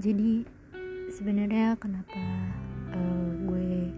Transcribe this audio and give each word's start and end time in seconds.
jadi 0.00 0.48
sebenarnya 1.12 1.76
kenapa 1.76 2.16
uh, 2.96 3.28
gue 3.44 3.92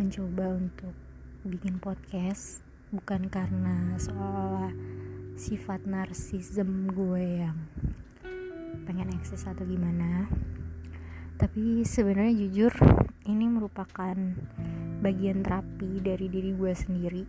mencoba 0.00 0.56
untuk 0.56 0.96
bikin 1.44 1.76
podcast 1.76 2.64
bukan 2.88 3.28
karena 3.28 4.00
soal 4.00 4.72
sifat 5.36 5.84
narsism 5.84 6.88
gue 6.88 7.44
yang 7.44 7.68
pengen 8.88 9.12
eksis 9.12 9.44
atau 9.44 9.68
gimana 9.68 10.24
tapi 11.36 11.84
sebenarnya 11.84 12.32
jujur 12.32 12.72
ini 13.28 13.44
merupakan 13.44 14.16
bagian 15.04 15.44
terapi 15.44 16.00
dari 16.00 16.32
diri 16.32 16.56
gue 16.56 16.72
sendiri. 16.72 17.24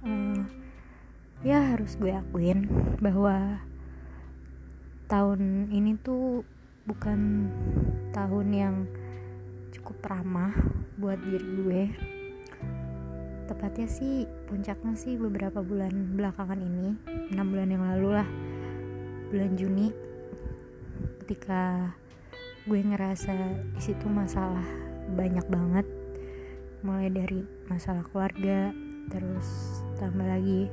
Uh, 0.00 0.40
ya 1.44 1.76
harus 1.76 2.00
gue 2.00 2.08
akuin 2.08 2.64
bahwa 3.04 3.60
tahun 5.12 5.68
ini 5.68 6.00
tuh 6.00 6.48
bukan 6.84 7.48
tahun 8.12 8.48
yang 8.52 8.76
cukup 9.72 9.96
ramah 10.04 10.52
buat 11.00 11.16
diri 11.20 11.48
gue. 11.60 11.82
Tepatnya 13.44 13.88
sih 13.88 14.24
puncaknya 14.48 14.96
sih 14.96 15.20
beberapa 15.20 15.60
bulan 15.60 16.16
belakangan 16.16 16.60
ini 16.60 16.96
6 17.32 17.36
bulan 17.36 17.68
yang 17.68 17.84
lalu 17.84 18.08
lah 18.16 18.28
bulan 19.28 19.52
Juni 19.56 19.92
ketika 21.24 21.92
gue 22.64 22.80
ngerasa 22.80 23.32
di 23.76 23.80
situ 23.80 24.08
masalah 24.08 24.64
banyak 25.12 25.44
banget. 25.48 25.86
Mulai 26.84 27.08
dari 27.12 27.40
masalah 27.68 28.04
keluarga 28.08 28.72
terus 29.12 29.80
tambah 30.00 30.24
lagi 30.24 30.68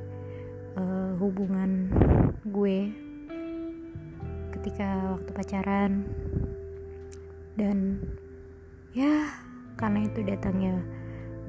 uh, 0.76 1.12
hubungan 1.20 1.88
gue 2.48 2.92
ketika 4.62 5.18
waktu 5.18 5.30
pacaran. 5.34 6.06
Dan 7.58 7.98
ya 8.94 9.26
karena 9.74 10.06
itu 10.06 10.22
datangnya 10.22 10.78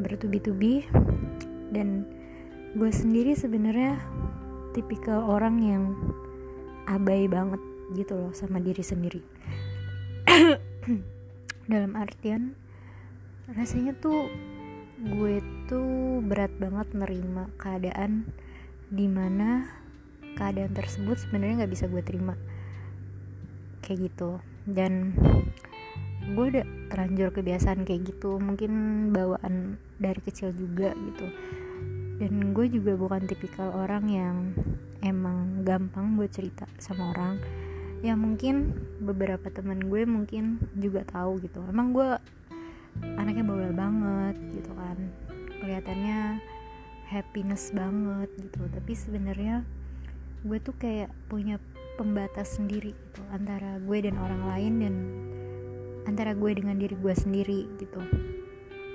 bertubi-tubi. 0.01 0.89
Dan 1.69 2.09
gue 2.73 2.89
sendiri 2.89 3.37
sebenarnya 3.37 4.01
tipikal 4.73 5.29
orang 5.29 5.61
yang 5.61 5.83
abai 6.89 7.29
banget 7.29 7.61
gitu 7.93 8.17
loh 8.17 8.33
sama 8.33 8.57
diri 8.57 8.81
sendiri. 8.81 9.21
Dalam 11.71 11.93
artian 11.93 12.57
rasanya 13.53 13.93
tuh 14.01 14.25
gue 15.05 15.37
tuh 15.69 16.17
berat 16.25 16.49
banget 16.57 16.89
nerima 16.97 17.45
keadaan 17.61 18.25
di 18.89 19.05
mana 19.05 19.67
keadaan 20.33 20.73
tersebut 20.73 21.21
sebenarnya 21.21 21.63
nggak 21.63 21.73
bisa 21.75 21.85
gue 21.91 22.01
terima 22.01 22.33
kayak 23.83 24.09
gitu. 24.09 24.39
Dan 24.63 25.11
gue 26.23 26.45
udah 26.55 26.65
terlanjur 26.87 27.35
kebiasaan 27.35 27.83
kayak 27.83 28.15
gitu 28.15 28.39
mungkin 28.39 28.71
bawaan 29.11 29.75
dari 29.99 30.23
kecil 30.23 30.55
juga 30.55 30.95
gitu. 30.95 31.27
Dan 32.23 32.55
gue 32.55 32.71
juga 32.71 32.95
bukan 32.95 33.27
tipikal 33.27 33.75
orang 33.75 34.05
yang 34.07 34.37
emang 35.03 35.67
gampang 35.67 36.15
buat 36.15 36.31
cerita 36.31 36.63
sama 36.79 37.11
orang. 37.11 37.43
Ya 37.99 38.15
mungkin 38.15 38.71
beberapa 39.03 39.51
teman 39.51 39.91
gue 39.91 40.07
mungkin 40.07 40.63
juga 40.79 41.03
tahu 41.03 41.43
gitu. 41.43 41.59
Emang 41.67 41.91
gue 41.91 42.15
anaknya 43.19 43.43
bawel 43.43 43.75
banget 43.75 44.35
gitu 44.55 44.71
kan. 44.75 44.97
Kelihatannya 45.59 46.39
happiness 47.11 47.75
banget 47.75 48.31
gitu. 48.39 48.63
Tapi 48.71 48.91
sebenarnya 48.95 49.67
gue 50.43 50.57
tuh 50.59 50.75
kayak 50.79 51.11
punya 51.27 51.59
pembatas 51.95 52.57
sendiri 52.57 52.91
gitu 52.93 53.21
antara 53.31 53.77
gue 53.81 53.97
dan 54.03 54.15
orang 54.17 54.43
lain 54.49 54.73
dan 54.81 54.95
antara 56.09 56.35
gue 56.35 56.51
dengan 56.51 56.75
diri 56.77 56.95
gue 56.97 57.13
sendiri 57.15 57.69
gitu. 57.79 58.01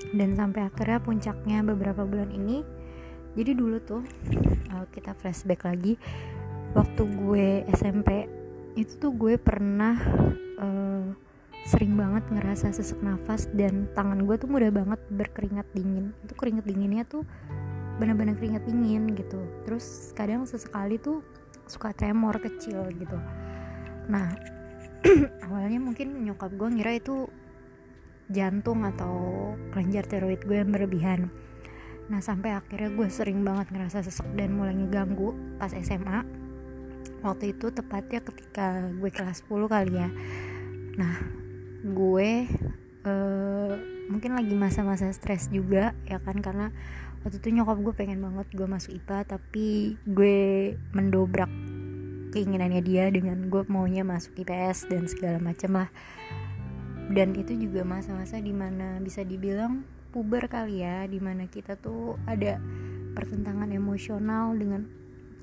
Dan 0.09 0.39
sampai 0.39 0.69
akhirnya 0.69 1.01
puncaknya 1.03 1.61
beberapa 1.67 2.07
bulan 2.07 2.33
ini 2.33 2.65
jadi 3.37 3.55
dulu 3.55 3.77
tuh 3.85 4.03
uh, 4.75 4.87
kita 4.91 5.15
flashback 5.15 5.63
lagi 5.63 5.95
waktu 6.73 7.03
gue 7.07 7.49
SMP 7.77 8.27
itu 8.75 8.99
tuh 8.99 9.15
gue 9.15 9.39
pernah 9.39 9.95
uh, 10.59 11.07
sering 11.67 11.95
banget 11.95 12.25
ngerasa 12.33 12.73
sesak 12.73 12.99
nafas 13.05 13.51
dan 13.53 13.91
tangan 13.93 14.25
gue 14.25 14.37
tuh 14.41 14.49
mudah 14.49 14.73
banget 14.73 15.01
berkeringat 15.13 15.67
dingin. 15.77 16.17
Itu 16.25 16.33
keringat 16.39 16.65
dinginnya 16.65 17.05
tuh 17.05 17.23
benar-benar 17.99 18.39
keringat 18.39 18.65
dingin 18.65 19.13
gitu. 19.15 19.39
Terus 19.67 20.15
kadang 20.15 20.47
sesekali 20.47 20.97
tuh 20.97 21.21
suka 21.69 21.95
tremor 21.95 22.41
kecil 22.41 22.89
gitu. 22.97 23.19
Nah 24.09 24.34
awalnya 25.47 25.79
mungkin 25.79 26.27
nyokap 26.27 26.51
gue 26.59 26.69
ngira 26.75 26.99
itu 26.99 27.31
jantung 28.29 28.84
atau 28.84 29.55
kelenjar 29.73 30.05
tiroid 30.05 30.43
gue 30.45 30.56
yang 30.59 30.73
berlebihan. 30.73 31.33
Nah 32.09 32.21
sampai 32.25 32.56
akhirnya 32.56 32.93
gue 32.93 33.09
sering 33.09 33.45
banget 33.45 33.73
ngerasa 33.73 34.05
sesek 34.05 34.29
dan 34.37 34.56
mulai 34.56 34.77
ngeganggu 34.77 35.33
pas 35.61 35.73
SMA 35.73 36.25
waktu 37.23 37.56
itu 37.56 37.75
tepatnya 37.75 38.23
ketika 38.23 38.89
gue 38.95 39.11
kelas 39.11 39.45
10 39.47 39.69
kali 39.69 39.93
ya. 39.97 40.09
Nah 40.99 41.15
gue 41.85 42.31
uh, 43.06 43.73
mungkin 44.09 44.35
lagi 44.35 44.55
masa-masa 44.56 45.09
stres 45.12 45.49
juga 45.53 45.97
ya 46.05 46.21
kan? 46.21 46.41
Karena 46.41 46.73
waktu 47.25 47.43
itu 47.43 47.49
nyokap 47.50 47.79
gue 47.83 47.95
pengen 47.97 48.21
banget 48.23 48.47
gue 48.55 48.67
masuk 48.69 48.95
IPA 48.95 49.19
tapi 49.27 49.99
gue 50.06 50.39
mendobrak 50.95 51.50
keinginannya 52.33 52.83
dia 52.84 53.09
dengan 53.09 53.49
gue 53.49 53.65
maunya 53.69 54.05
masuk 54.05 54.37
IPS 54.44 54.89
dan 54.93 55.09
segala 55.09 55.39
macam 55.41 55.84
lah. 55.84 55.91
Dan 57.09 57.33
itu 57.33 57.56
juga 57.56 57.89
masa-masa 57.89 58.37
di 58.37 58.53
mana 58.53 59.00
bisa 59.00 59.25
dibilang 59.25 59.84
puber 60.12 60.49
kali 60.49 60.84
ya 60.84 61.09
di 61.09 61.21
mana 61.21 61.49
kita 61.49 61.77
tuh 61.81 62.21
ada 62.28 62.61
pertentangan 63.17 63.72
emosional 63.72 64.53
dengan 64.56 64.84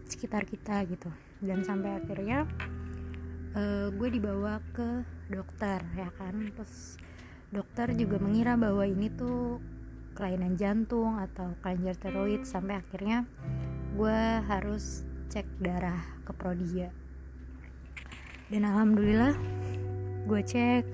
sekitar 0.05 0.45
kita 0.45 0.85
gitu. 0.85 1.09
Dan 1.41 1.65
sampai 1.65 1.97
akhirnya 1.97 2.45
uh, 3.57 3.89
gue 3.89 4.09
dibawa 4.13 4.61
ke 4.73 5.01
dokter 5.33 5.81
ya 5.97 6.09
kan? 6.21 6.53
Terus 6.53 7.01
dokter 7.49 7.97
juga 7.97 8.21
mengira 8.21 8.53
bahwa 8.53 8.85
ini 8.85 9.09
tuh 9.09 9.57
kelainan 10.13 10.55
jantung 10.55 11.17
atau 11.17 11.57
kelenjar 11.65 11.97
tiroid. 11.97 12.45
Sampai 12.45 12.77
akhirnya 12.77 13.25
gue 13.97 14.19
harus 14.45 15.01
cek 15.35 15.59
darah 15.59 15.99
ke 16.23 16.31
prodia. 16.31 16.87
Dan 18.47 18.63
alhamdulillah 18.63 19.35
gue 20.31 20.39
cek 20.39 20.87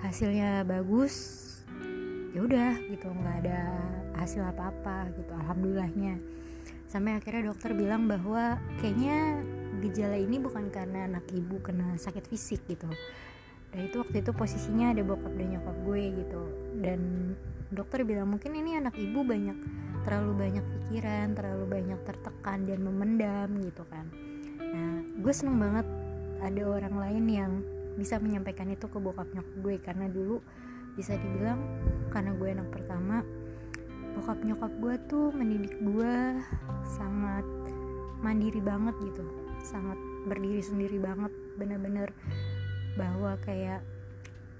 hasilnya 0.00 0.64
bagus. 0.64 1.44
Ya 2.32 2.40
udah 2.40 2.72
gitu. 2.88 3.12
Nggak 3.12 3.44
ada 3.44 3.60
hasil 4.16 4.48
apa 4.48 4.72
apa 4.72 5.12
gitu 5.12 5.36
alhamdulillahnya. 5.36 6.16
Sampai 6.88 7.20
akhirnya 7.20 7.52
dokter 7.52 7.76
bilang 7.76 8.08
bahwa 8.08 8.56
kayaknya 8.80 9.44
gejala 9.84 10.16
ini 10.16 10.40
bukan 10.40 10.72
karena 10.72 11.04
anak 11.12 11.28
ibu 11.28 11.60
kena 11.60 11.92
sakit 12.00 12.32
fisik 12.32 12.64
gitu. 12.72 12.88
Dan 13.76 13.92
itu 13.92 14.00
waktu 14.00 14.24
itu 14.24 14.32
posisinya 14.32 14.96
ada 14.96 15.04
bokap 15.04 15.36
dan 15.36 15.52
nyokap 15.52 15.76
gue 15.84 16.02
gitu. 16.16 16.42
Dan 16.80 17.00
dokter 17.68 18.08
bilang 18.08 18.32
mungkin 18.32 18.56
ini 18.56 18.80
anak 18.80 18.96
ibu 18.96 19.20
banyak 19.20 19.91
terlalu 20.02 20.32
banyak 20.48 20.64
pikiran 20.66 21.32
terlalu 21.38 21.64
banyak 21.66 22.00
tertekan 22.04 22.66
dan 22.66 22.78
memendam 22.82 23.48
gitu 23.62 23.82
kan. 23.88 24.06
Nah 24.58 25.06
gue 25.06 25.32
seneng 25.32 25.58
banget 25.62 25.86
ada 26.42 26.62
orang 26.66 26.94
lain 26.98 27.24
yang 27.30 27.52
bisa 27.94 28.18
menyampaikan 28.18 28.66
itu 28.72 28.88
ke 28.90 28.98
bokap 28.98 29.30
nyokap 29.30 29.56
gue. 29.62 29.74
Karena 29.78 30.06
dulu 30.10 30.42
bisa 30.98 31.16
dibilang 31.16 31.60
karena 32.12 32.36
gue 32.36 32.48
anak 32.52 32.68
pertama 32.68 33.24
bokap 34.12 34.38
nyokap 34.44 34.72
gue 34.76 34.94
tuh 35.08 35.32
mendidik 35.32 35.78
gue 35.80 36.14
sangat 36.84 37.46
mandiri 38.20 38.60
banget 38.60 38.94
gitu. 39.06 39.24
Sangat 39.62 39.96
berdiri 40.26 40.60
sendiri 40.60 40.98
banget. 40.98 41.30
Bener-bener 41.56 42.10
bahwa 42.98 43.38
kayak 43.40 43.80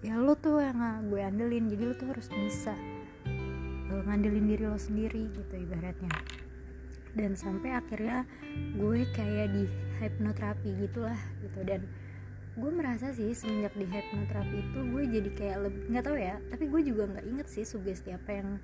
ya 0.03 0.19
lo 0.19 0.35
tuh 0.35 0.59
yang 0.59 0.81
gue 1.13 1.21
andelin 1.23 1.71
jadi 1.71 1.83
lo 1.87 1.95
tuh 1.95 2.11
harus 2.11 2.27
bisa 2.27 2.75
uh, 3.93 4.03
ngandelin 4.09 4.49
diri 4.49 4.65
lo 4.65 4.81
sendiri 4.81 5.29
gitu 5.37 5.55
ibaratnya. 5.61 6.13
Dan 7.13 7.37
sampai 7.37 7.77
akhirnya 7.77 8.25
gue 8.81 9.05
kayak 9.13 9.53
di 9.53 9.69
hipnoterapi 10.01 10.69
gitulah 10.81 11.21
gitu. 11.45 11.61
Dan 11.61 11.85
gue 12.57 12.71
merasa 12.73 13.13
sih 13.13 13.37
semenjak 13.37 13.77
di 13.77 13.85
hipnoterapi 13.85 14.57
itu 14.61 14.81
gue 14.93 15.03
jadi 15.09 15.31
kayak 15.37 15.59
lebih 15.69 15.83
nggak 15.89 16.05
tahu 16.05 16.21
ya 16.21 16.37
tapi 16.53 16.69
gue 16.69 16.85
juga 16.85 17.09
nggak 17.09 17.25
inget 17.25 17.49
sih 17.49 17.65
sugesti 17.65 18.13
apa 18.13 18.29
yang 18.29 18.61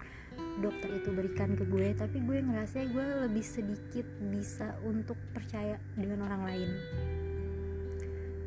dokter 0.61 0.91
itu 0.93 1.09
berikan 1.13 1.55
ke 1.55 1.65
gue. 1.67 1.95
Tapi 1.95 2.19
gue 2.23 2.39
ngerasa 2.43 2.85
gue 2.89 3.07
lebih 3.29 3.45
sedikit 3.45 4.07
bisa 4.31 4.77
untuk 4.87 5.17
percaya 5.33 5.77
dengan 5.95 6.25
orang 6.27 6.43
lain. 6.47 6.71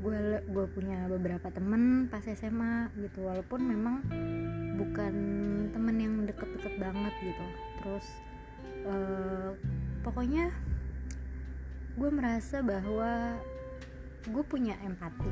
Gue 0.01 0.41
gue 0.49 0.65
punya 0.73 1.05
beberapa 1.05 1.53
temen 1.53 2.09
pas 2.09 2.25
SMA 2.25 2.89
gitu 2.97 3.29
walaupun 3.29 3.59
memang 3.61 3.95
bukan 4.75 5.13
temen 5.71 5.95
yang 5.99 6.15
deket-deket 6.27 6.73
banget 6.79 7.13
gitu. 7.23 7.45
Terus 7.81 8.07
uh, 8.87 9.49
pokoknya 10.05 10.51
gue 11.97 12.09
merasa 12.11 12.63
bahwa 12.63 13.35
gue 14.27 14.43
punya 14.45 14.77
empati. 14.85 15.31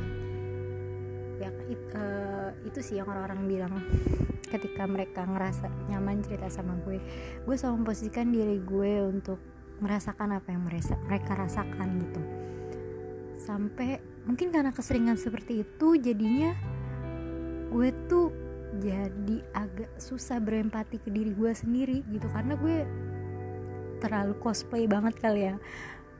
Ya 1.40 1.50
uh, 1.96 2.52
itu 2.68 2.80
sih 2.84 3.00
yang 3.00 3.08
orang-orang 3.08 3.42
bilang 3.48 3.74
ketika 4.50 4.84
mereka 4.90 5.24
ngerasa 5.24 5.70
nyaman 5.88 6.26
cerita 6.26 6.50
sama 6.52 6.76
gue. 6.84 7.00
Gue 7.46 7.56
selalu 7.56 7.86
memposisikan 7.86 8.34
diri 8.34 8.60
gue 8.60 8.94
untuk 9.06 9.40
merasakan 9.80 10.36
apa 10.36 10.52
yang 10.52 10.68
mereka 10.68 11.00
mereka 11.08 11.32
rasakan 11.40 11.88
gitu. 12.04 12.22
Sampai 13.40 14.04
mungkin 14.28 14.52
karena 14.52 14.76
keseringan 14.76 15.16
seperti 15.16 15.64
itu 15.64 15.96
jadinya 15.96 16.52
gue 17.70 17.90
tuh 18.10 18.34
jadi 18.80 19.38
agak 19.54 19.92
susah 20.00 20.40
berempati 20.40 20.98
ke 21.04 21.12
diri 21.12 21.36
gue 21.36 21.52
sendiri 21.52 22.02
gitu. 22.10 22.26
Karena 22.32 22.56
gue 22.56 22.88
terlalu 24.00 24.34
cosplay 24.40 24.88
banget 24.88 25.20
kali 25.20 25.52
ya. 25.52 25.56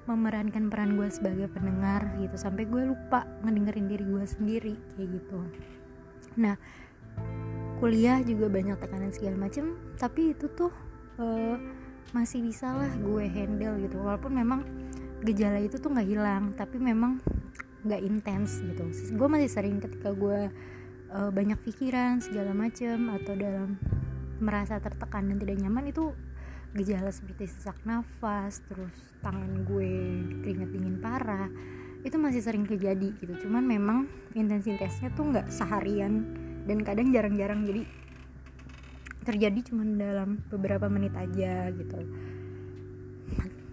Memerankan 0.06 0.68
peran 0.68 1.00
gue 1.00 1.08
sebagai 1.08 1.48
pendengar 1.50 2.06
gitu. 2.20 2.36
Sampai 2.36 2.68
gue 2.68 2.92
lupa 2.92 3.26
ngedengerin 3.42 3.88
diri 3.88 4.06
gue 4.06 4.26
sendiri 4.28 4.74
kayak 4.96 5.10
gitu. 5.16 5.40
Nah 6.38 6.56
kuliah 7.80 8.20
juga 8.22 8.52
banyak 8.52 8.78
tekanan 8.78 9.12
segala 9.16 9.50
macem. 9.50 9.80
Tapi 9.96 10.36
itu 10.36 10.52
tuh 10.52 10.72
uh, 11.18 11.56
masih 12.12 12.44
bisa 12.44 12.76
lah 12.76 12.92
gue 13.00 13.26
handle 13.32 13.80
gitu. 13.80 13.98
Walaupun 14.04 14.36
memang 14.36 14.62
gejala 15.24 15.60
itu 15.60 15.76
tuh 15.80 15.92
nggak 15.92 16.08
hilang 16.08 16.56
tapi 16.56 16.80
memang 16.80 17.20
nggak 17.88 18.02
intens 18.04 18.60
gitu. 18.60 18.92
Gue 19.16 19.28
masih 19.32 19.48
sering 19.48 19.80
ketika 19.80 20.12
gue 20.12 20.52
uh, 21.14 21.30
banyak 21.30 21.60
pikiran 21.66 22.22
segala 22.22 22.54
macem 22.54 23.10
atau 23.14 23.34
dalam 23.36 23.78
merasa 24.40 24.80
tertekan 24.80 25.28
dan 25.30 25.38
tidak 25.42 25.58
nyaman 25.60 25.92
itu 25.92 26.16
gejala 26.78 27.10
seperti 27.10 27.50
sesak 27.50 27.76
nafas 27.84 28.62
terus 28.70 28.94
tangan 29.26 29.66
gue 29.66 29.92
keringet 30.46 30.70
dingin 30.70 31.02
parah 31.02 31.50
itu 32.04 32.16
masih 32.16 32.40
sering 32.40 32.64
terjadi 32.64 33.12
gitu. 33.20 33.48
Cuman 33.48 33.64
memang 33.68 34.08
intensitasnya 34.32 35.12
tuh 35.16 35.36
nggak 35.36 35.52
seharian 35.52 36.24
dan 36.64 36.80
kadang 36.84 37.12
jarang-jarang. 37.12 37.68
Jadi 37.68 37.84
terjadi 39.28 39.60
cuma 39.68 39.84
dalam 39.84 40.40
beberapa 40.48 40.88
menit 40.88 41.12
aja 41.20 41.68
gitu. 41.76 42.00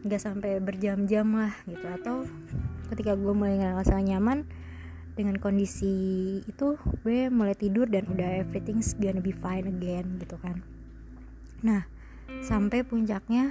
Nggak 0.03 0.23
sampai 0.23 0.59
berjam-jam 0.59 1.27
lah 1.39 1.55
gitu. 1.71 1.87
Atau 1.87 2.17
ketika 2.91 3.15
gue 3.15 3.31
mulai 3.31 3.63
ngerasa 3.63 4.03
nyaman 4.03 4.47
dengan 5.17 5.41
kondisi 5.41 5.97
itu 6.45 6.77
gue 7.01 7.33
mulai 7.33 7.57
tidur 7.57 7.89
dan 7.89 8.05
udah 8.05 8.45
everything's 8.45 8.93
gonna 9.01 9.25
be 9.25 9.33
fine 9.33 9.65
again 9.65 10.21
gitu 10.21 10.37
kan. 10.37 10.61
Nah 11.65 11.89
sampai 12.45 12.85
puncaknya 12.85 13.49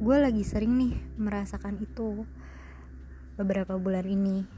gue 0.00 0.16
lagi 0.16 0.40
sering 0.40 0.80
nih 0.80 0.96
merasakan 1.20 1.76
itu 1.76 2.24
beberapa 3.36 3.76
bulan 3.76 4.08
ini. 4.08 4.48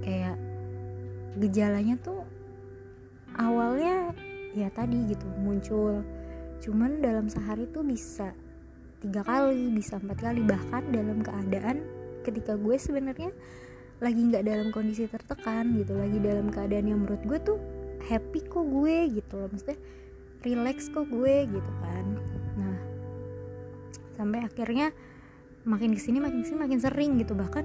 Kayak 0.00 0.40
gejalanya 1.36 2.00
tuh 2.00 2.24
awalnya 3.36 4.16
ya 4.56 4.72
tadi 4.72 5.12
gitu 5.12 5.28
muncul. 5.36 6.00
Cuman 6.64 7.04
dalam 7.04 7.28
sehari 7.28 7.68
tuh 7.68 7.84
bisa 7.84 8.32
tiga 9.04 9.20
kali 9.28 9.68
bisa 9.76 10.00
empat 10.00 10.24
kali. 10.24 10.40
Bahkan 10.40 10.88
dalam 10.88 11.20
keadaan 11.20 11.84
ketika 12.24 12.56
gue 12.56 12.80
sebenarnya 12.80 13.28
lagi 14.02 14.18
nggak 14.18 14.42
dalam 14.42 14.68
kondisi 14.74 15.06
tertekan 15.06 15.78
gitu 15.78 15.94
lagi 15.94 16.18
dalam 16.18 16.50
keadaan 16.50 16.90
yang 16.90 16.98
menurut 17.06 17.22
gue 17.22 17.38
tuh 17.38 17.58
happy 18.10 18.42
kok 18.50 18.66
gue 18.66 19.14
gitu 19.14 19.32
loh 19.38 19.46
maksudnya 19.46 19.78
relax 20.42 20.90
kok 20.90 21.06
gue 21.06 21.46
gitu 21.46 21.70
kan. 21.78 22.04
Nah 22.58 22.78
sampai 24.18 24.42
akhirnya 24.42 24.90
makin 25.62 25.94
ke 25.94 26.02
sini 26.02 26.18
makin 26.18 26.42
ke 26.42 26.50
sini 26.50 26.58
makin 26.58 26.78
sering 26.82 27.14
gitu. 27.22 27.38
Bahkan 27.38 27.64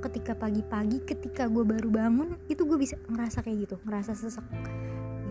ketika 0.00 0.32
pagi-pagi 0.32 1.04
ketika 1.04 1.48
gue 1.52 1.64
baru 1.64 1.88
bangun 1.92 2.40
itu 2.48 2.64
gue 2.64 2.80
bisa 2.80 2.96
ngerasa 3.08 3.44
kayak 3.44 3.68
gitu 3.68 3.76
ngerasa 3.84 4.16
sesek 4.16 4.44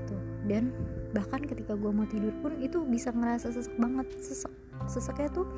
gitu. 0.06 0.16
Dan 0.46 0.70
bahkan 1.18 1.42
ketika 1.42 1.74
gue 1.74 1.90
mau 1.90 2.06
tidur 2.06 2.34
pun 2.46 2.54
itu 2.62 2.86
bisa 2.86 3.10
ngerasa 3.10 3.50
sesek 3.50 3.74
banget. 3.82 4.06
Sesek 4.22 4.54
seseknya 4.86 5.34
tuh 5.34 5.50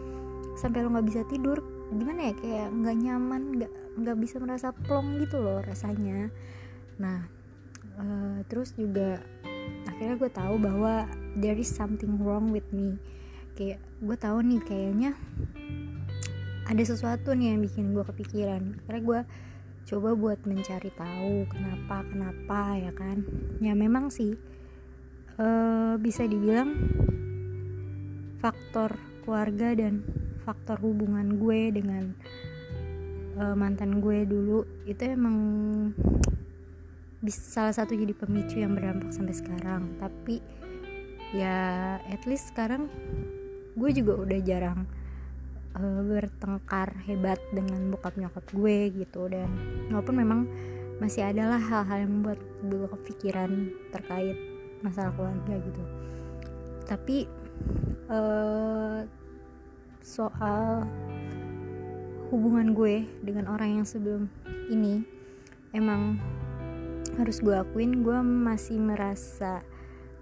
sampai 0.56 0.88
lo 0.88 0.95
nggak 0.95 1.07
bisa 1.12 1.21
tidur 1.27 1.59
gimana 1.91 2.31
ya 2.31 2.33
kayak 2.39 2.68
nggak 2.80 2.95
nyaman 2.95 3.41
nggak 3.59 3.71
nggak 3.95 4.18
bisa 4.19 4.36
merasa 4.39 4.75
plong 4.75 5.19
gitu 5.24 5.39
loh 5.39 5.63
rasanya. 5.63 6.30
Nah 7.00 7.27
uh, 7.95 8.39
terus 8.51 8.75
juga 8.75 9.24
akhirnya 9.88 10.15
gue 10.19 10.31
tahu 10.31 10.56
bahwa 10.59 11.07
there 11.39 11.56
is 11.56 11.71
something 11.71 12.19
wrong 12.19 12.51
with 12.51 12.68
me. 12.75 13.00
Kayak 13.56 13.80
gue 14.03 14.18
tahu 14.19 14.44
nih 14.44 14.62
kayaknya 14.63 15.12
ada 16.65 16.83
sesuatu 16.83 17.31
nih 17.31 17.56
yang 17.56 17.62
bikin 17.63 17.95
gue 17.95 18.03
kepikiran. 18.03 18.83
Karena 18.83 19.01
gue 19.01 19.19
coba 19.86 20.09
buat 20.18 20.39
mencari 20.44 20.91
tahu 20.91 21.48
kenapa 21.48 22.03
kenapa 22.09 22.59
ya 22.75 22.91
kan? 22.91 23.24
Ya 23.63 23.77
memang 23.77 24.12
sih 24.12 24.36
uh, 25.39 25.95
bisa 26.01 26.27
dibilang 26.27 26.75
faktor 28.44 28.98
keluarga 29.24 29.74
dan 29.74 30.06
faktor 30.45 30.77
hubungan 30.83 31.41
gue 31.41 31.74
dengan 31.74 32.13
uh, 33.40 33.56
mantan 33.56 34.00
gue 34.00 34.24
dulu 34.28 34.64
itu 34.88 35.02
emang 35.04 35.38
bisa 37.20 37.42
salah 37.42 37.74
satu 37.74 37.98
jadi 37.98 38.14
pemicu 38.14 38.62
yang 38.62 38.78
berdampak 38.78 39.12
sampai 39.12 39.36
sekarang. 39.36 39.98
Tapi 39.98 40.40
ya 41.36 41.98
at 42.00 42.24
least 42.30 42.54
sekarang 42.54 42.88
gue 43.76 43.90
juga 43.92 44.14
udah 44.16 44.40
jarang 44.46 44.86
uh, 45.76 46.02
bertengkar 46.06 46.96
hebat 47.10 47.42
dengan 47.52 47.92
bokap 47.92 48.16
nyokap 48.16 48.46
gue 48.54 48.78
gitu. 48.94 49.28
Dan 49.28 49.50
walaupun 49.90 50.16
memang 50.16 50.42
masih 51.02 51.28
adalah 51.28 51.60
hal-hal 51.60 52.08
yang 52.08 52.12
membuat 52.22 52.40
gue 52.64 52.88
kepikiran 53.00 53.52
terkait 53.92 54.38
masalah 54.80 55.12
keluarga 55.18 55.56
gitu. 55.60 55.84
Tapi 56.86 57.18
uh, 58.14 59.02
soal 60.06 60.86
hubungan 62.33 62.74
gue 62.74 63.06
dengan 63.22 63.50
orang 63.51 63.81
yang 63.81 63.86
sebelum 63.86 64.30
ini 64.74 65.06
emang 65.75 66.18
harus 67.16 67.39
gue 67.39 67.56
akuin 67.56 68.04
gue 68.04 68.18
masih 68.24 68.81
merasa 68.81 69.62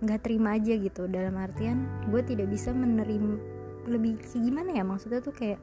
nggak 0.03 0.19
terima 0.19 0.59
aja 0.59 0.75
gitu. 0.75 1.07
Dalam 1.07 1.39
artian 1.39 1.87
gue 2.11 2.21
tidak 2.21 2.51
bisa 2.51 2.75
menerima 2.75 3.39
lebih 3.87 4.19
gimana 4.35 4.71
ya 4.75 4.83
maksudnya 4.83 5.19
tuh 5.19 5.35
kayak 5.35 5.59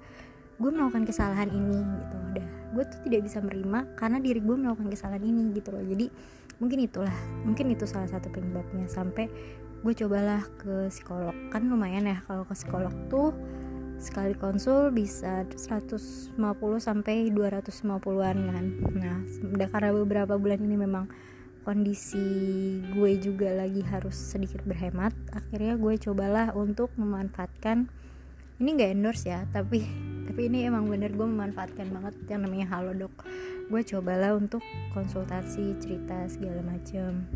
gue 0.61 0.71
melakukan 0.73 1.05
kesalahan 1.09 1.49
ini 1.49 1.79
gitu. 1.81 2.17
Udah 2.33 2.49
gue 2.71 2.85
tuh 2.89 3.01
tidak 3.09 3.21
bisa 3.29 3.39
menerima 3.41 3.79
karena 3.97 4.19
diri 4.21 4.41
gue 4.41 4.57
melakukan 4.57 4.89
kesalahan 4.89 5.25
ini 5.25 5.53
gitu 5.57 5.73
loh. 5.73 5.85
Jadi 5.85 6.07
mungkin 6.61 6.79
itulah 6.85 7.17
mungkin 7.45 7.73
itu 7.73 7.85
salah 7.85 8.09
satu 8.09 8.33
penyebabnya. 8.33 8.89
Sampai 8.89 9.29
gue 9.81 9.95
cobalah 9.97 10.45
ke 10.61 10.89
psikolog. 10.89 11.37
Kan 11.53 11.69
lumayan 11.69 12.09
ya 12.09 12.25
kalau 12.25 12.45
ke 12.49 12.53
psikolog 12.57 12.93
tuh 13.13 13.33
sekali 14.01 14.33
konsul 14.33 14.89
bisa 14.91 15.45
150 15.45 16.41
sampai 16.81 17.29
250-an 17.29 18.39
kan. 18.49 18.67
Nah, 18.97 19.19
udah 19.45 19.69
karena 19.69 19.93
beberapa 19.93 20.35
bulan 20.41 20.65
ini 20.65 20.77
memang 20.81 21.07
kondisi 21.61 22.81
gue 22.97 23.13
juga 23.21 23.53
lagi 23.53 23.85
harus 23.85 24.17
sedikit 24.17 24.65
berhemat, 24.65 25.13
akhirnya 25.37 25.77
gue 25.77 25.95
cobalah 26.01 26.57
untuk 26.57 26.89
memanfaatkan 26.97 27.93
ini 28.61 28.77
gak 28.77 28.93
endorse 28.97 29.29
ya, 29.29 29.45
tapi 29.53 29.85
tapi 30.29 30.47
ini 30.47 30.69
emang 30.69 30.89
bener 30.89 31.13
gue 31.13 31.27
memanfaatkan 31.27 31.91
banget 31.91 32.15
yang 32.33 32.47
namanya 32.47 32.67
Halodoc. 32.73 33.13
Gue 33.67 33.83
cobalah 33.83 34.33
untuk 34.37 34.63
konsultasi, 34.95 35.77
cerita 35.83 36.23
segala 36.31 36.63
macem. 36.63 37.29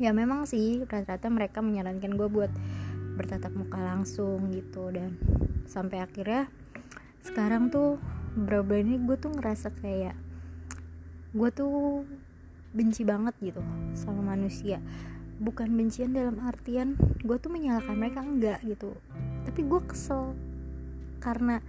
Ya 0.00 0.16
memang 0.16 0.48
sih 0.48 0.84
rata-rata 0.84 1.28
mereka 1.28 1.60
menyarankan 1.60 2.16
gue 2.16 2.28
buat 2.28 2.52
bertatap 3.16 3.52
muka 3.56 3.80
langsung 3.80 4.52
gitu. 4.52 4.92
Dan 4.92 5.16
sampai 5.66 6.04
akhirnya 6.04 6.46
sekarang 7.24 7.72
tuh 7.72 7.98
beberapa 8.36 8.78
ini 8.78 9.00
gue 9.02 9.16
tuh 9.18 9.32
ngerasa 9.32 9.72
kayak 9.80 10.14
gue 11.32 11.48
tuh 11.50 12.04
benci 12.76 13.02
banget 13.02 13.34
gitu 13.40 13.64
sama 13.96 14.36
manusia. 14.36 14.78
Bukan 15.36 15.72
bencian 15.76 16.12
dalam 16.12 16.40
artian 16.44 16.96
gue 17.24 17.36
tuh 17.40 17.48
menyalahkan 17.48 17.96
mereka 17.96 18.20
enggak 18.20 18.60
gitu. 18.62 18.92
Tapi 19.48 19.60
gue 19.64 19.80
kesel 19.88 20.36
karena 21.18 21.64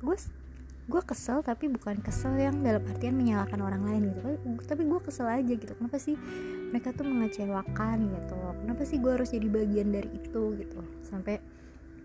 gue 0.00 0.16
gue 0.88 1.02
kesel 1.04 1.44
tapi 1.44 1.68
bukan 1.68 2.00
kesel 2.00 2.32
yang 2.40 2.64
dalam 2.64 2.80
artian 2.88 3.12
menyalahkan 3.12 3.60
orang 3.60 3.84
lain 3.84 4.02
gitu. 4.16 4.40
Tapi 4.64 4.88
gue 4.88 5.00
kesel 5.04 5.28
aja 5.28 5.52
gitu. 5.52 5.72
Kenapa 5.76 6.00
sih 6.00 6.16
mereka 6.68 6.92
tuh 6.92 7.08
mengecewakan 7.08 8.12
gitu. 8.12 8.36
Kenapa 8.64 8.82
sih 8.84 9.00
gue 9.00 9.12
harus 9.12 9.32
jadi 9.32 9.48
bagian 9.48 9.88
dari 9.92 10.10
itu 10.12 10.42
gitu? 10.60 10.80
Sampai 11.04 11.40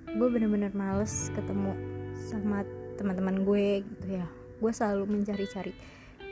gue 0.08 0.27
bener-bener 0.27 0.72
males 0.72 1.32
ketemu 1.36 1.75
sama 2.15 2.63
teman-teman 2.96 3.43
gue 3.43 3.84
gitu 3.84 4.08
ya. 4.20 4.27
Gue 4.63 4.72
selalu 4.72 5.20
mencari-cari 5.20 5.74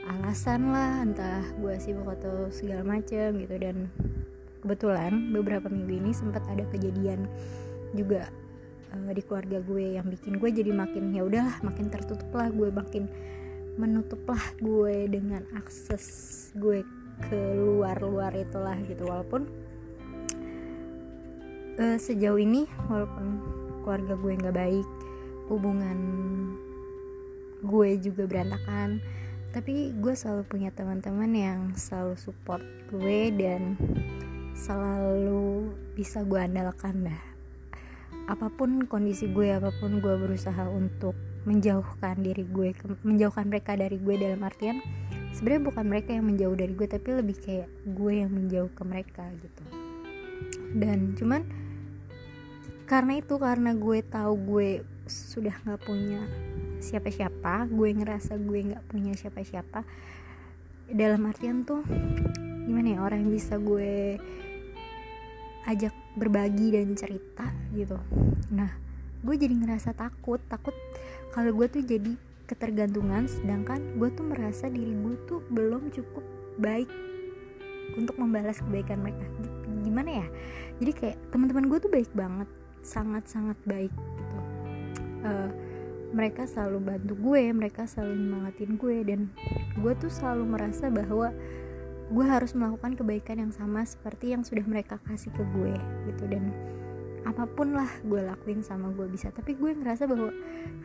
alasan 0.08 0.74
lah 0.74 1.04
entah 1.04 1.44
gue 1.60 1.76
sibuk 1.78 2.08
atau 2.08 2.48
segala 2.50 2.88
macem 2.88 3.36
gitu. 3.36 3.56
Dan 3.60 3.92
kebetulan 4.64 5.36
beberapa 5.36 5.68
minggu 5.68 5.92
ini 6.00 6.12
sempat 6.16 6.48
ada 6.48 6.64
kejadian 6.72 7.28
juga 7.92 8.32
uh, 8.96 9.12
di 9.12 9.20
keluarga 9.28 9.60
gue 9.60 10.00
yang 10.00 10.08
bikin 10.08 10.40
gue 10.40 10.50
jadi 10.56 10.72
makin 10.72 11.12
ya 11.12 11.28
udahlah 11.28 11.60
makin 11.68 11.92
tertutup 11.92 12.32
lah. 12.32 12.48
Gue 12.48 12.72
makin 12.72 13.12
menutup 13.76 14.24
lah 14.28 14.44
gue 14.60 15.08
dengan 15.12 15.44
akses 15.56 16.52
gue 16.56 16.84
ke 17.30 17.40
luar-luar 17.58 18.34
itulah 18.34 18.78
gitu. 18.86 19.06
Walaupun 19.06 19.48
uh, 21.82 21.98
sejauh 21.98 22.40
ini 22.42 22.68
walaupun 22.90 23.42
keluarga 23.82 24.14
gue 24.14 24.34
nggak 24.38 24.58
baik 24.58 24.88
hubungan 25.50 26.00
gue 27.62 27.90
juga 28.02 28.24
berantakan 28.26 29.02
tapi 29.52 29.92
gue 30.00 30.14
selalu 30.16 30.48
punya 30.48 30.70
teman-teman 30.72 31.32
yang 31.36 31.60
selalu 31.76 32.16
support 32.16 32.64
gue 32.88 33.34
dan 33.36 33.76
selalu 34.56 35.76
bisa 35.98 36.24
gue 36.24 36.40
andalkan 36.40 37.12
dah 37.12 37.24
apa 38.32 38.48
pun 38.54 38.88
kondisi 38.88 39.28
gue 39.28 39.52
apa 39.52 39.76
pun 39.82 40.00
gue 40.00 40.16
berusaha 40.16 40.70
untuk 40.72 41.18
menjauhkan 41.44 42.22
diri 42.22 42.48
gue 42.48 42.72
menjauhkan 43.04 43.50
mereka 43.50 43.76
dari 43.76 43.98
gue 43.98 44.16
dalam 44.16 44.40
artian 44.46 44.80
sebenarnya 45.36 45.64
bukan 45.72 45.86
mereka 45.88 46.10
yang 46.16 46.26
menjauh 46.28 46.56
dari 46.56 46.74
gue 46.76 46.88
tapi 46.88 47.08
lebih 47.16 47.38
kayak 47.40 47.70
gue 47.88 48.14
yang 48.14 48.32
menjauh 48.32 48.72
ke 48.72 48.84
mereka 48.84 49.26
gitu. 49.40 49.64
Dan 50.76 51.16
cuman 51.16 51.42
karena 52.88 53.24
itu 53.24 53.36
karena 53.40 53.72
gue 53.72 54.00
tahu 54.04 54.34
gue 54.36 54.70
sudah 55.08 55.56
nggak 55.64 55.82
punya 55.88 56.22
siapa-siapa 56.82 57.70
gue 57.72 57.90
ngerasa 57.94 58.36
gue 58.36 58.60
nggak 58.74 58.84
punya 58.90 59.14
siapa-siapa 59.16 59.86
dalam 60.92 61.24
artian 61.30 61.64
tuh 61.64 61.86
gimana 62.68 62.96
ya 62.96 63.00
orang 63.00 63.24
yang 63.24 63.32
bisa 63.32 63.56
gue 63.56 64.20
ajak 65.72 65.94
berbagi 66.18 66.74
dan 66.76 66.92
cerita 66.98 67.48
gitu. 67.72 67.96
Nah 68.52 68.76
gue 69.22 69.36
jadi 69.38 69.54
ngerasa 69.54 69.94
takut 69.94 70.42
takut 70.50 70.74
kalau 71.32 71.54
gue 71.56 71.68
tuh 71.70 71.84
jadi 71.86 72.18
ketergantungan 72.52 73.32
sedangkan 73.32 73.80
gue 73.96 74.12
tuh 74.12 74.28
merasa 74.28 74.68
diri 74.68 74.92
gue 74.92 75.16
tuh 75.24 75.40
belum 75.48 75.88
cukup 75.96 76.24
baik 76.60 76.92
untuk 77.96 78.20
membalas 78.20 78.60
kebaikan 78.60 79.00
mereka. 79.00 79.24
Gimana 79.88 80.24
ya? 80.24 80.28
Jadi 80.84 80.92
kayak 80.92 81.18
teman-teman 81.32 81.72
gue 81.72 81.80
tuh 81.80 81.92
baik 81.92 82.12
banget 82.12 82.48
sangat-sangat 82.84 83.56
baik 83.64 83.94
gitu. 83.94 84.38
Uh, 85.22 85.50
mereka 86.12 86.44
selalu 86.44 86.92
bantu 86.92 87.14
gue 87.16 87.56
mereka 87.56 87.88
selalu 87.88 88.20
nyemangatin 88.20 88.72
gue 88.76 88.98
dan 89.08 89.22
gue 89.80 89.94
tuh 89.96 90.12
selalu 90.12 90.44
merasa 90.44 90.92
bahwa 90.92 91.32
gue 92.12 92.26
harus 92.28 92.52
melakukan 92.52 93.00
kebaikan 93.00 93.40
yang 93.40 93.54
sama 93.56 93.88
seperti 93.88 94.36
yang 94.36 94.44
sudah 94.44 94.68
mereka 94.68 95.00
kasih 95.08 95.32
ke 95.32 95.44
gue 95.56 95.76
gitu. 96.12 96.24
Dan 96.28 96.52
apa 97.22 97.46
pun 97.46 97.78
lah 97.78 97.90
gue 98.02 98.22
lakuin 98.22 98.66
sama 98.66 98.90
gue 98.94 99.06
bisa. 99.10 99.30
Tapi 99.30 99.54
gue 99.54 99.78
ngerasa 99.78 100.10
bahwa 100.10 100.34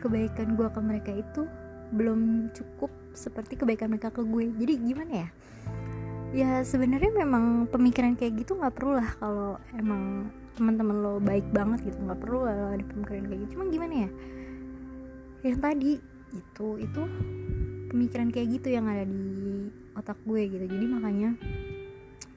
kebaikan 0.01 0.53
gue 0.53 0.67
ke 0.69 0.81
mereka 0.81 1.11
itu 1.13 1.49
belum 1.95 2.51
cukup 2.53 2.91
seperti 3.15 3.57
kebaikan 3.57 3.89
mereka 3.89 4.13
ke 4.13 4.21
gue. 4.21 4.53
Jadi 4.53 4.73
gimana 4.81 5.13
ya? 5.25 5.29
Ya 6.35 6.51
sebenarnya 6.61 7.09
memang 7.23 7.71
pemikiran 7.71 8.19
kayak 8.19 8.43
gitu 8.43 8.59
nggak 8.59 8.75
perlu 8.75 8.99
lah 8.99 9.09
kalau 9.17 9.55
emang 9.73 10.27
teman-teman 10.59 10.95
lo 10.99 11.13
baik 11.23 11.47
banget 11.55 11.89
gitu. 11.89 11.97
Nggak 12.03 12.19
perlu 12.21 12.45
lah 12.45 12.75
ada 12.75 12.83
pemikiran 12.83 13.23
kayak 13.31 13.39
gitu. 13.47 13.51
Cuma 13.57 13.63
gimana 13.71 13.93
ya? 14.05 14.09
Yang 15.47 15.57
tadi 15.63 15.91
itu 16.35 16.67
itu 16.83 17.01
pemikiran 17.87 18.27
kayak 18.29 18.47
gitu 18.59 18.67
yang 18.75 18.85
ada 18.91 19.07
di 19.07 19.71
otak 19.95 20.19
gue 20.27 20.41
gitu. 20.51 20.65
Jadi 20.67 20.85
makanya 20.85 21.29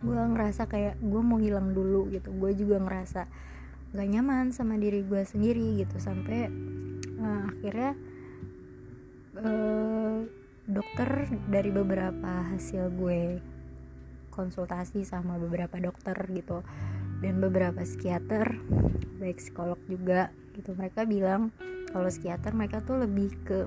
gue 0.00 0.16
ngerasa 0.16 0.64
kayak 0.71 0.97
gue 1.02 1.21
mau 1.21 1.37
hilang 1.42 1.75
dulu 1.75 2.09
gitu. 2.14 2.30
Gue 2.33 2.54
juga 2.54 2.78
ngerasa 2.78 3.50
gak 3.90 4.09
nyaman 4.09 4.54
sama 4.54 4.78
diri 4.78 5.02
gue 5.02 5.23
sendiri 5.26 5.82
gitu. 5.82 5.97
Sampai 5.99 6.50
uh, 7.18 7.42
akhirnya 7.50 7.92
uh, 9.38 10.25
dokter 10.70 11.26
dari 11.50 11.70
beberapa 11.75 12.47
hasil 12.54 12.94
gue 12.94 13.42
konsultasi 14.30 15.02
sama 15.02 15.37
beberapa 15.37 15.76
dokter 15.82 16.14
gitu 16.30 16.62
dan 17.20 17.42
beberapa 17.42 17.82
psikiater 17.82 18.56
baik 19.20 19.42
psikolog 19.42 19.76
juga 19.90 20.32
gitu 20.56 20.73
mereka 20.73 21.04
bilang 21.04 21.52
kalau 21.90 22.09
psikiater 22.09 22.54
mereka 22.54 22.80
tuh 22.80 23.02
lebih 23.02 23.35
ke 23.44 23.66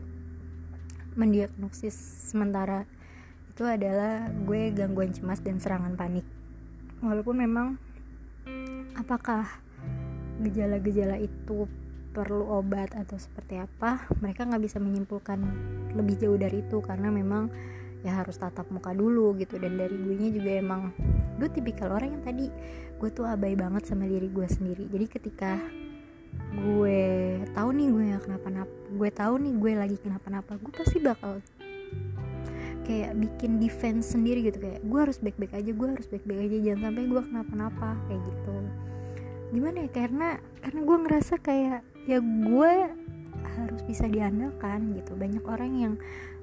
mendiagnosis 1.14 1.94
sementara 2.34 2.88
itu 3.54 3.64
adalah 3.70 4.34
gue 4.34 4.74
gangguan 4.74 5.14
cemas 5.14 5.38
dan 5.46 5.62
serangan 5.62 5.94
panik. 5.94 6.26
Walaupun 7.06 7.38
memang 7.38 7.78
apakah 8.98 9.46
gejala-gejala 10.42 11.22
itu 11.22 11.70
perlu 12.14 12.46
obat 12.62 12.94
atau 12.94 13.18
seperti 13.18 13.58
apa 13.58 14.06
mereka 14.22 14.46
nggak 14.46 14.62
bisa 14.62 14.78
menyimpulkan 14.78 15.42
lebih 15.98 16.16
jauh 16.22 16.38
dari 16.38 16.62
itu 16.62 16.78
karena 16.86 17.10
memang 17.10 17.50
ya 18.06 18.20
harus 18.20 18.36
tatap 18.38 18.68
muka 18.70 18.92
dulu 18.94 19.34
gitu. 19.40 19.58
Dan 19.58 19.80
dari 19.80 19.96
gue 19.96 20.14
nya 20.14 20.30
juga 20.30 20.52
emang 20.54 20.92
gue 21.40 21.50
tipikal 21.50 21.90
orang 21.96 22.20
yang 22.20 22.24
tadi 22.24 22.46
gue 23.00 23.10
tuh 23.10 23.26
abai 23.26 23.58
banget 23.58 23.90
sama 23.90 24.06
diri 24.06 24.30
gue 24.30 24.46
sendiri. 24.46 24.86
Jadi 24.92 25.06
ketika 25.10 25.58
gue 26.54 27.02
tahu 27.54 27.70
nih 27.74 27.88
gue 27.90 28.04
gak 28.14 28.24
kenapa-napa 28.30 28.74
gue 28.94 29.10
tahu 29.10 29.34
nih 29.42 29.54
gue 29.58 29.72
lagi 29.74 29.98
kenapa-napa 29.98 30.52
gue 30.62 30.74
pasti 30.74 30.98
bakal 31.02 31.42
kayak 32.84 33.16
bikin 33.16 33.58
defense 33.58 34.12
sendiri 34.14 34.46
gitu. 34.52 34.60
Kayak 34.60 34.84
gue 34.84 35.00
harus 35.00 35.18
baik-baik 35.18 35.54
aja 35.56 35.72
gue 35.72 35.88
harus 35.88 36.08
baik-baik 36.12 36.52
aja 36.52 36.58
jangan 36.62 36.82
sampai 36.92 37.04
gue 37.10 37.22
kenapa-napa 37.26 37.90
kayak 38.06 38.22
gitu 38.28 38.56
gimana 39.54 39.86
ya 39.86 39.90
karena 39.94 40.30
karena 40.66 40.80
gue 40.82 40.98
ngerasa 41.06 41.34
kayak 41.46 41.86
ya 42.10 42.20
gue 42.20 42.74
harus 43.54 43.82
bisa 43.86 44.10
diandalkan 44.10 44.98
gitu. 44.98 45.14
Banyak 45.14 45.46
orang 45.46 45.72
yang 45.78 45.94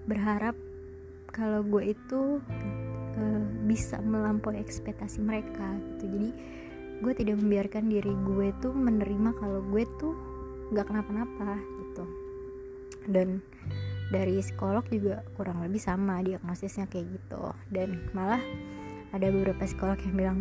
berharap 0.07 0.55
kalau 1.35 1.67
gue 1.67 1.95
itu 1.95 2.39
uh, 3.19 3.45
bisa 3.67 3.99
melampaui 3.99 4.63
ekspektasi 4.63 5.19
mereka 5.21 5.75
gitu. 5.99 6.07
Jadi 6.07 6.31
gue 7.01 7.13
tidak 7.17 7.37
membiarkan 7.43 7.91
diri 7.91 8.13
gue 8.13 8.49
tuh 8.63 8.71
menerima 8.71 9.31
kalau 9.37 9.61
gue 9.69 9.85
tuh 9.99 10.15
nggak 10.71 10.87
kenapa-napa 10.87 11.59
gitu. 11.83 12.05
Dan 13.11 13.43
dari 14.11 14.43
psikolog 14.43 14.87
juga 14.91 15.23
kurang 15.39 15.63
lebih 15.63 15.83
sama 15.83 16.23
diagnosisnya 16.23 16.87
kayak 16.87 17.19
gitu. 17.19 17.43
Dan 17.71 18.11
malah 18.15 18.43
ada 19.11 19.27
beberapa 19.31 19.67
psikolog 19.67 19.99
yang 20.03 20.15
bilang 20.15 20.39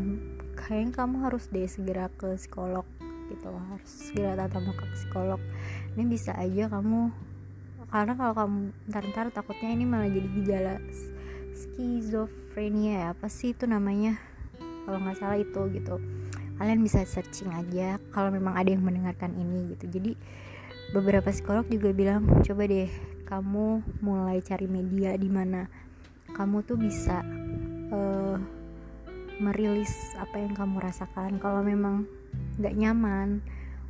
kayaknya 0.60 0.92
kamu 0.92 1.16
harus 1.24 1.48
deh 1.48 1.63
segera 1.66 2.12
ke 2.12 2.36
psikolog 2.36 2.84
gitu 3.32 3.48
harus 3.48 3.89
segera 3.89 4.36
tatap 4.36 4.66
muka 4.66 4.84
ke 4.84 4.96
psikolog. 5.00 5.42
Ini 5.96 6.04
bisa 6.10 6.36
aja 6.36 6.68
kamu 6.68 7.13
karena 7.89 8.13
kalau 8.13 8.34
kamu 8.38 8.58
ntar-ntar 8.92 9.34
takutnya 9.34 9.74
ini 9.74 9.86
malah 9.88 10.10
jadi 10.12 10.30
gejala 10.30 10.75
skizofrenia 11.58 12.94
ya 12.94 13.06
apa 13.16 13.32
sih 13.32 13.56
itu 13.56 13.66
namanya? 13.66 14.20
Kalau 14.86 14.98
nggak 15.00 15.18
salah 15.18 15.38
itu 15.39 15.62
gitu. 15.74 15.96
Kalian 16.60 16.84
bisa 16.84 17.08
searching 17.08 17.50
aja 17.56 17.98
kalau 18.12 18.30
memang 18.36 18.58
ada 18.60 18.70
yang 18.70 18.84
mendengarkan 18.84 19.32
ini 19.39 19.74
gitu. 19.74 19.88
Jadi 19.88 20.12
beberapa 20.92 21.32
psikolog 21.32 21.66
juga 21.70 21.94
bilang 21.96 22.25
coba 22.44 22.66
deh 22.68 22.89
kamu 23.30 23.86
mulai 24.01 24.42
cari 24.42 24.66
media 24.66 25.13
di 25.13 25.30
mana 25.30 25.70
kamu 26.34 26.66
tuh 26.66 26.78
bisa 26.82 27.22
uh, 27.94 28.59
merilis 29.39 30.13
apa 30.19 30.38
yang 30.39 30.53
kamu 30.53 30.84
rasakan. 30.84 31.39
Kalau 31.39 31.63
memang 31.63 32.05
nggak 32.60 32.75
nyaman 32.75 33.39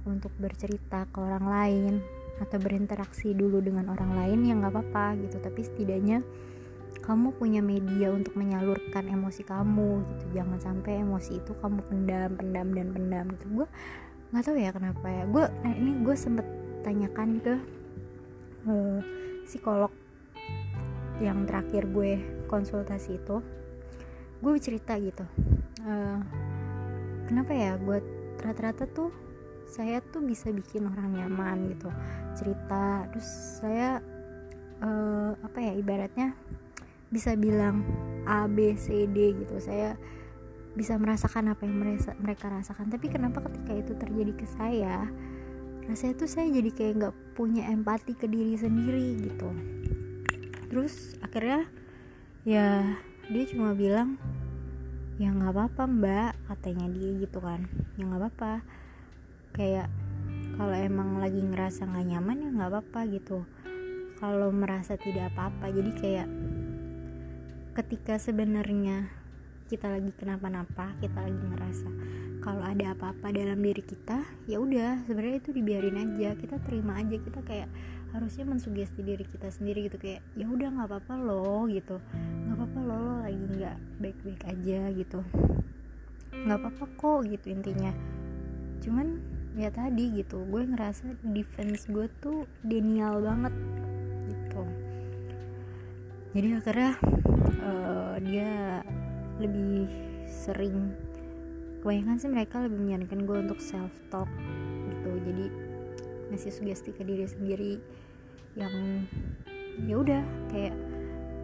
untuk 0.06 0.32
bercerita 0.38 1.10
ke 1.10 1.18
orang 1.20 1.46
lain 1.46 1.94
atau 2.39 2.56
berinteraksi 2.56 3.36
dulu 3.36 3.60
dengan 3.60 3.91
orang 3.91 4.15
lain 4.15 4.48
ya 4.48 4.53
nggak 4.56 4.74
apa-apa 4.74 5.20
gitu. 5.20 5.38
Tapi 5.41 5.62
setidaknya 5.65 6.24
kamu 7.03 7.34
punya 7.36 7.60
media 7.60 8.13
untuk 8.13 8.38
menyalurkan 8.38 9.10
emosi 9.10 9.41
kamu 9.44 10.06
gitu. 10.15 10.25
Jangan 10.39 10.60
sampai 10.62 11.01
emosi 11.01 11.41
itu 11.41 11.51
kamu 11.58 11.82
pendam 11.89 12.29
pendam 12.38 12.68
dan 12.72 12.88
pendam 12.94 13.25
gitu. 13.34 13.46
Gue 13.63 13.68
nggak 14.29 14.44
tahu 14.46 14.58
ya 14.62 14.72
kenapa 14.72 15.06
ya. 15.10 15.24
Gue 15.25 15.46
nah 15.65 15.74
ini 15.74 15.91
gue 16.06 16.15
sempet 16.15 16.46
tanyakan 16.86 17.41
ke 17.44 17.53
uh, 18.70 19.01
psikolog 19.44 19.91
yang 21.20 21.44
terakhir 21.44 21.84
gue 21.91 22.24
konsultasi 22.48 23.20
itu 23.20 23.44
gue 24.39 24.53
cerita 24.60 24.96
gitu. 25.00 25.24
Uh, 25.84 26.19
kenapa 27.27 27.51
ya 27.55 27.75
gue 27.79 28.00
rata-rata 28.39 28.88
tuh 28.88 29.12
saya 29.69 30.01
tuh 30.01 30.24
bisa 30.25 30.50
bikin 30.50 30.88
orang 30.89 31.13
nyaman 31.13 31.75
gitu. 31.75 31.91
Cerita 32.34 33.05
terus 33.13 33.27
saya 33.60 34.01
uh, 34.81 35.38
apa 35.43 35.60
ya 35.62 35.77
ibaratnya 35.77 36.34
bisa 37.12 37.34
bilang 37.36 37.84
A 38.25 38.48
B 38.48 38.74
C 38.79 39.05
D 39.05 39.34
gitu. 39.46 39.60
Saya 39.60 40.00
bisa 40.77 40.96
merasakan 40.96 41.51
apa 41.51 41.65
yang 41.65 41.77
mereka, 41.81 42.13
mereka 42.22 42.46
rasakan. 42.48 42.93
Tapi 42.93 43.12
kenapa 43.12 43.43
ketika 43.46 43.72
itu 43.75 43.93
terjadi 43.98 44.34
ke 44.38 44.46
saya 44.48 45.05
rasanya 45.89 46.22
tuh 46.22 46.29
saya 46.29 46.53
jadi 46.53 46.69
kayak 46.69 46.93
nggak 47.01 47.15
punya 47.34 47.65
empati 47.65 48.13
ke 48.13 48.29
diri 48.29 48.53
sendiri 48.53 49.25
gitu. 49.25 49.50
Terus 50.69 51.17
akhirnya 51.25 51.65
ya 52.46 52.86
dia 53.30 53.46
cuma 53.46 53.78
bilang 53.78 54.18
ya 55.22 55.30
nggak 55.30 55.54
apa-apa 55.54 55.84
mbak 55.86 56.32
katanya 56.50 56.90
dia 56.90 57.10
gitu 57.22 57.38
kan. 57.38 57.70
Ya 57.94 58.10
nggak 58.10 58.22
apa-apa. 58.26 58.54
Kayak 59.54 59.88
kalau 60.58 60.74
emang 60.74 61.22
lagi 61.22 61.38
ngerasa 61.38 61.86
nggak 61.86 62.08
nyaman 62.10 62.42
ya 62.42 62.50
nggak 62.50 62.70
apa-apa 62.74 63.00
gitu. 63.14 63.46
Kalau 64.18 64.50
merasa 64.50 64.98
tidak 64.98 65.30
apa-apa 65.32 65.70
jadi 65.70 65.92
kayak 65.94 66.28
ketika 67.78 68.18
sebenarnya 68.18 69.08
kita 69.70 69.86
lagi 69.86 70.10
kenapa-napa 70.18 70.98
kita 70.98 71.22
lagi 71.22 71.40
ngerasa 71.46 71.90
kalau 72.42 72.66
ada 72.66 72.98
apa-apa 72.98 73.30
dalam 73.30 73.62
diri 73.62 73.86
kita 73.86 74.26
ya 74.50 74.58
udah 74.58 75.06
sebenarnya 75.06 75.38
itu 75.38 75.54
dibiarin 75.54 76.02
aja 76.02 76.34
kita 76.34 76.58
terima 76.66 76.98
aja 76.98 77.16
kita 77.22 77.40
kayak 77.46 77.70
harusnya 78.10 78.46
mensugesti 78.46 79.06
diri 79.06 79.22
kita 79.22 79.54
sendiri 79.54 79.86
gitu 79.86 80.01
kayak 80.01 80.22
ya 80.34 80.46
udah 80.50 80.70
nggak 80.74 80.88
apa-apa 80.89 81.13
loh 81.20 81.70
gitu. 81.70 82.01
Nggak 82.46 82.56
apa-apa 82.58 82.80
loh 82.82 83.00
lo 83.00 83.16
lagi 83.22 83.46
nggak 83.46 83.78
baik-baik 84.01 84.42
aja 84.50 84.80
gitu. 84.94 85.20
Nggak 86.34 86.58
apa-apa 86.58 86.86
kok 86.98 87.20
gitu 87.30 87.46
intinya. 87.54 87.92
Cuman 88.82 89.08
ya 89.58 89.70
tadi 89.74 90.13
gitu 90.13 90.46
gue 90.48 90.62
ngerasa 90.66 91.20
defense 91.36 91.89
gue 91.89 92.08
tuh 92.22 92.46
denial 92.66 93.22
banget 93.22 93.54
gitu. 94.30 94.63
Jadi 96.34 96.48
akhirnya 96.54 96.94
uh, 97.66 98.16
dia 98.22 98.82
lebih 99.42 99.89
sering 100.30 100.94
kebanyakan 101.82 102.18
sih 102.20 102.30
mereka 102.30 102.62
lebih 102.62 102.78
menyarankan 102.78 103.24
gue 103.24 103.38
untuk 103.50 103.60
self 103.62 103.92
talk 104.13 104.30
gitu. 104.89 105.12
Jadi 105.25 105.69
ngasih 106.30 106.54
sugesti 106.54 106.94
ke 106.94 107.02
diri 107.04 107.26
sendiri 107.26 107.74
yang 108.58 109.06
ya 109.86 109.96
udah 109.98 110.24
kayak 110.50 110.76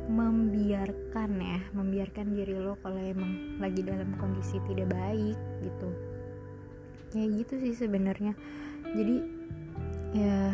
membiarkan 0.06 1.30
ya 1.42 1.60
membiarkan 1.74 2.38
diri 2.38 2.54
lo 2.62 2.78
kalau 2.86 3.02
emang 3.02 3.58
lagi 3.58 3.82
dalam 3.82 4.14
kondisi 4.22 4.62
tidak 4.70 4.94
baik 4.94 5.38
gitu. 5.66 5.90
Kayak 7.10 7.30
gitu 7.42 7.54
sih 7.66 7.74
sebenarnya. 7.74 8.38
Jadi 8.94 9.16
ya 10.14 10.54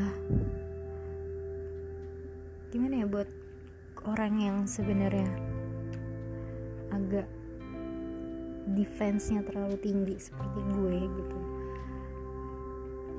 gimana 2.71 3.03
ya 3.03 3.07
buat 3.11 3.29
orang 4.07 4.33
yang 4.39 4.57
sebenarnya 4.63 5.27
agak 6.95 7.27
defense-nya 8.71 9.43
terlalu 9.43 9.75
tinggi 9.83 10.15
seperti 10.15 10.59
gue 10.71 10.97
gitu 11.03 11.39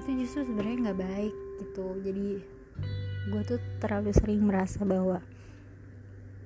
itu 0.03 0.27
justru 0.27 0.51
sebenarnya 0.51 0.91
nggak 0.91 0.99
baik 0.99 1.35
gitu. 1.63 1.87
Jadi 2.03 2.29
gue 3.31 3.43
tuh 3.47 3.63
terlalu 3.79 4.11
sering 4.11 4.43
merasa 4.43 4.83
bahwa 4.83 5.23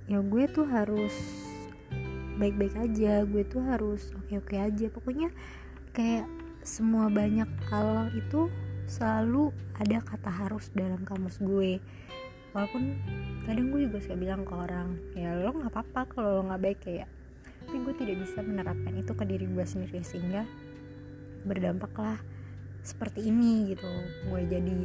ya 0.05 0.21
gue 0.21 0.45
tuh 0.53 0.69
harus 0.69 1.17
baik-baik 2.37 2.77
aja 2.77 3.25
gue 3.25 3.49
tuh 3.49 3.65
harus 3.65 4.13
oke-oke 4.13 4.61
aja. 4.61 4.93
Pokoknya 4.93 5.33
kayak 5.97 6.29
semua 6.61 7.09
banyak 7.09 7.49
hal 7.73 8.13
itu 8.13 8.53
selalu 8.85 9.57
ada 9.81 10.05
kata 10.05 10.29
harus 10.29 10.69
dalam 10.77 11.01
kamus 11.09 11.41
gue. 11.41 11.81
Walaupun 12.53 12.93
kadang 13.49 13.73
gue 13.73 13.89
juga 13.89 14.05
suka 14.05 14.21
bilang 14.21 14.45
ke 14.45 14.53
orang 14.53 15.01
ya 15.17 15.33
lo 15.33 15.57
nggak 15.57 15.73
apa-apa 15.73 16.01
kalau 16.13 16.29
lo 16.41 16.43
nggak 16.53 16.61
baik 16.61 16.81
kayak. 16.85 17.09
Tapi 17.65 17.77
gue 17.83 17.95
tidak 18.05 18.21
bisa 18.21 18.45
menerapkan 18.45 18.93
itu 19.01 19.17
ke 19.17 19.25
diri 19.25 19.49
gue 19.49 19.65
sendiri 19.65 20.05
sehingga 20.05 20.45
berdampaklah 21.49 22.21
seperti 22.87 23.27
ini 23.27 23.75
gitu. 23.75 23.91
Gue 24.31 24.47
jadi 24.47 24.79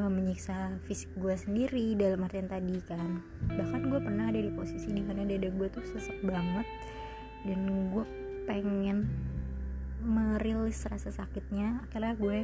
uh, 0.00 0.10
menyiksa 0.10 0.80
fisik 0.88 1.12
gue 1.20 1.36
sendiri 1.36 1.92
dalam 1.94 2.24
artian 2.24 2.48
tadi 2.48 2.80
kan. 2.88 3.20
Bahkan 3.52 3.92
gue 3.92 4.00
pernah 4.00 4.32
ada 4.32 4.40
di 4.40 4.48
posisi 4.48 4.88
di 4.88 5.04
mana 5.04 5.28
dada 5.28 5.48
gue 5.52 5.68
tuh 5.68 5.84
sesek 5.84 6.24
banget 6.24 6.64
dan 7.44 7.60
gue 7.92 8.04
pengen 8.48 9.04
merilis 10.00 10.80
rasa 10.88 11.12
sakitnya. 11.12 11.84
Akhirnya 11.84 12.16
gue 12.16 12.38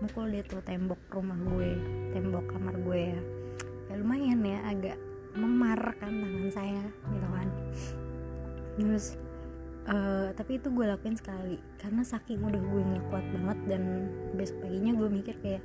mukul 0.00 0.32
dia 0.32 0.44
tuh 0.44 0.64
tembok 0.64 1.00
rumah 1.12 1.36
gue 1.36 1.76
tembok 2.16 2.48
kamar 2.48 2.74
gue 2.80 3.00
ya. 3.12 3.20
Ya 3.92 3.94
lumayan 4.00 4.40
ya 4.40 4.58
agak 4.64 4.96
memar 5.36 5.78
kan 6.00 6.12
tangan 6.16 6.48
saya 6.48 6.84
gitu 7.12 7.28
kan. 7.28 7.48
Terus 8.80 9.20
uh, 9.86 10.28
tapi 10.34 10.58
itu 10.58 10.68
gue 10.70 10.84
lakuin 10.86 11.16
sekali. 11.16 11.56
Karena 11.78 12.02
saking 12.02 12.42
udah 12.42 12.62
gue 12.62 12.82
nggak 12.82 13.04
kuat 13.10 13.26
banget 13.32 13.58
dan 13.70 13.82
besok 14.34 14.66
paginya 14.66 14.92
gue 14.94 15.08
mikir 15.08 15.34
kayak 15.40 15.62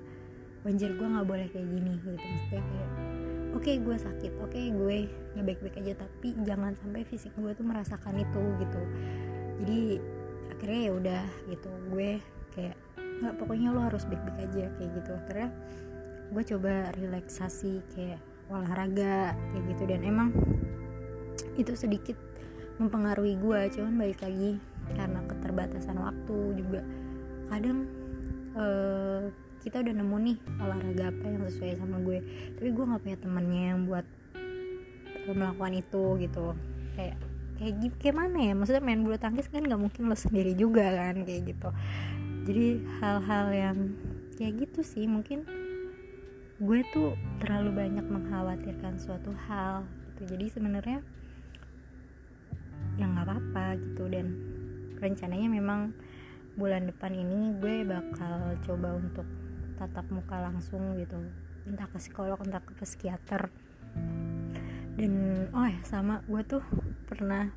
banjir 0.61 0.93
gue 0.93 1.07
nggak 1.07 1.27
boleh 1.27 1.47
kayak 1.49 1.67
gini 1.67 1.93
gitu. 2.05 2.25
Maksudnya 2.25 2.63
kayak 2.63 2.89
oke 3.51 3.61
okay, 3.61 3.75
gue 3.81 3.95
sakit. 3.97 4.31
Oke 4.39 4.49
okay, 4.53 4.65
gue 4.71 4.97
nggak 5.37 5.45
baik-baik 5.45 5.75
aja 5.81 5.93
tapi 5.97 6.29
jangan 6.45 6.71
sampai 6.77 7.01
fisik 7.05 7.33
gue 7.37 7.51
tuh 7.53 7.65
merasakan 7.65 8.15
itu 8.21 8.43
gitu. 8.61 8.81
Jadi 9.61 9.81
akhirnya 10.53 10.79
ya 10.81 10.91
udah 10.93 11.23
gitu. 11.49 11.69
Gue 11.89 12.09
kayak 12.53 12.77
nggak 13.21 13.33
pokoknya 13.37 13.69
lo 13.73 13.81
harus 13.85 14.05
baik-baik 14.05 14.49
aja 14.49 14.65
kayak 14.77 14.89
gitu. 15.01 15.11
Akhirnya 15.17 15.49
gue 16.31 16.43
coba 16.55 16.73
relaksasi 16.95 17.73
kayak 17.97 18.21
olahraga 18.53 19.33
kayak 19.51 19.63
gitu. 19.75 19.83
Dan 19.89 20.01
emang 20.05 20.29
itu 21.59 21.75
sedikit 21.75 22.30
mempengaruhi 22.81 23.37
gue 23.37 23.59
cuman 23.77 23.93
balik 24.01 24.19
lagi 24.25 24.57
karena 24.97 25.21
keterbatasan 25.29 25.97
waktu 26.01 26.37
juga. 26.57 26.81
Kadang 27.53 27.85
uh, 28.57 29.29
kita 29.61 29.85
udah 29.85 29.93
nemu 29.93 30.17
nih 30.25 30.37
olahraga 30.57 31.13
apa 31.13 31.25
yang 31.29 31.45
sesuai 31.45 31.77
sama 31.77 32.01
gue 32.01 32.17
tapi 32.57 32.69
gue 32.73 32.83
nggak 32.89 33.01
punya 33.05 33.17
temennya 33.21 33.63
yang 33.77 33.79
buat 33.85 34.05
uh, 35.29 35.35
melakukan 35.37 35.73
itu 35.77 36.03
gitu. 36.25 36.45
Kayak 36.97 37.17
kayak 37.61 37.73
kayak 38.01 38.15
mana 38.17 38.37
ya? 38.41 38.53
Maksudnya 38.57 38.81
main 38.81 39.05
bulu 39.05 39.21
tangkis 39.21 39.45
kan 39.53 39.61
nggak 39.61 39.77
mungkin 39.77 40.09
lo 40.09 40.17
sendiri 40.17 40.57
juga 40.57 40.89
kan 40.89 41.21
kayak 41.21 41.53
gitu. 41.53 41.69
Jadi 42.49 42.67
hal-hal 42.97 43.47
yang 43.53 43.77
kayak 44.41 44.65
gitu 44.65 44.81
sih 44.81 45.05
mungkin 45.05 45.45
gue 46.61 46.79
tuh 46.93 47.13
terlalu 47.41 47.85
banyak 47.85 48.05
mengkhawatirkan 48.05 48.97
suatu 48.97 49.29
hal 49.45 49.85
gitu. 50.13 50.33
Jadi 50.33 50.45
sebenarnya 50.49 51.05
ya 52.95 53.05
nggak 53.07 53.25
apa-apa 53.27 53.65
gitu. 53.79 54.07
Dan 54.07 54.35
rencananya 54.97 55.47
memang 55.47 55.93
bulan 56.55 56.89
depan 56.89 57.15
ini 57.15 57.55
gue 57.59 57.87
bakal 57.87 58.55
coba 58.65 58.97
untuk 58.97 59.27
tatap 59.79 60.05
muka 60.11 60.37
langsung 60.41 60.97
gitu. 60.99 61.19
Entah 61.67 61.87
ke 61.87 61.97
psikolog 61.99 62.39
entah 62.43 62.63
ke 62.63 62.73
psikiater. 62.81 63.51
Dan 64.95 65.45
oh 65.55 65.67
ya 65.67 65.79
sama 65.87 66.23
gue 66.27 66.41
tuh 66.47 66.63
pernah 67.07 67.47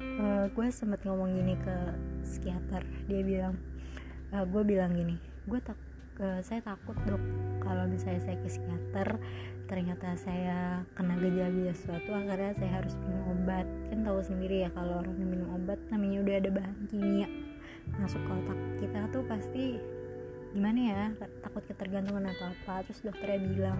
uh, 0.00 0.46
gue 0.52 0.66
sempet 0.72 1.04
ngomong 1.04 1.32
gini 1.36 1.54
ke 1.56 1.76
psikiater. 2.24 2.84
Dia 3.08 3.22
bilang 3.24 3.56
uh, 4.34 4.44
gue 4.46 4.62
bilang 4.66 4.94
gini 4.94 5.16
gue 5.46 5.60
tak 5.62 5.78
uh, 6.18 6.40
saya 6.42 6.62
takut 6.64 6.96
dok 7.06 7.22
kalau 7.62 7.86
misalnya 7.86 8.22
saya 8.22 8.36
ke 8.42 8.48
psikiater 8.50 9.08
ternyata 9.66 10.14
saya 10.18 10.82
kena 10.94 11.14
gejala 11.18 11.35
sesuatu 11.76 12.10
akhirnya 12.16 12.56
saya 12.56 12.70
harus 12.80 12.96
minum 13.04 13.36
obat. 13.36 13.66
Kan 13.92 13.98
tahu 14.02 14.20
sendiri 14.24 14.64
ya 14.64 14.70
kalau 14.72 15.04
orang 15.04 15.14
minum 15.20 15.48
obat 15.52 15.76
namanya 15.92 16.24
udah 16.24 16.34
ada 16.40 16.50
bahan 16.50 16.76
kimia. 16.88 17.28
Masuk 18.00 18.20
ke 18.24 18.32
otak 18.32 18.58
kita 18.80 18.98
tuh 19.12 19.22
pasti 19.28 19.64
gimana 20.56 20.80
ya 20.80 21.02
takut 21.44 21.62
ketergantungan 21.68 22.32
atau 22.32 22.48
apa. 22.48 22.82
Terus 22.88 23.04
dokternya 23.04 23.40
bilang 23.44 23.78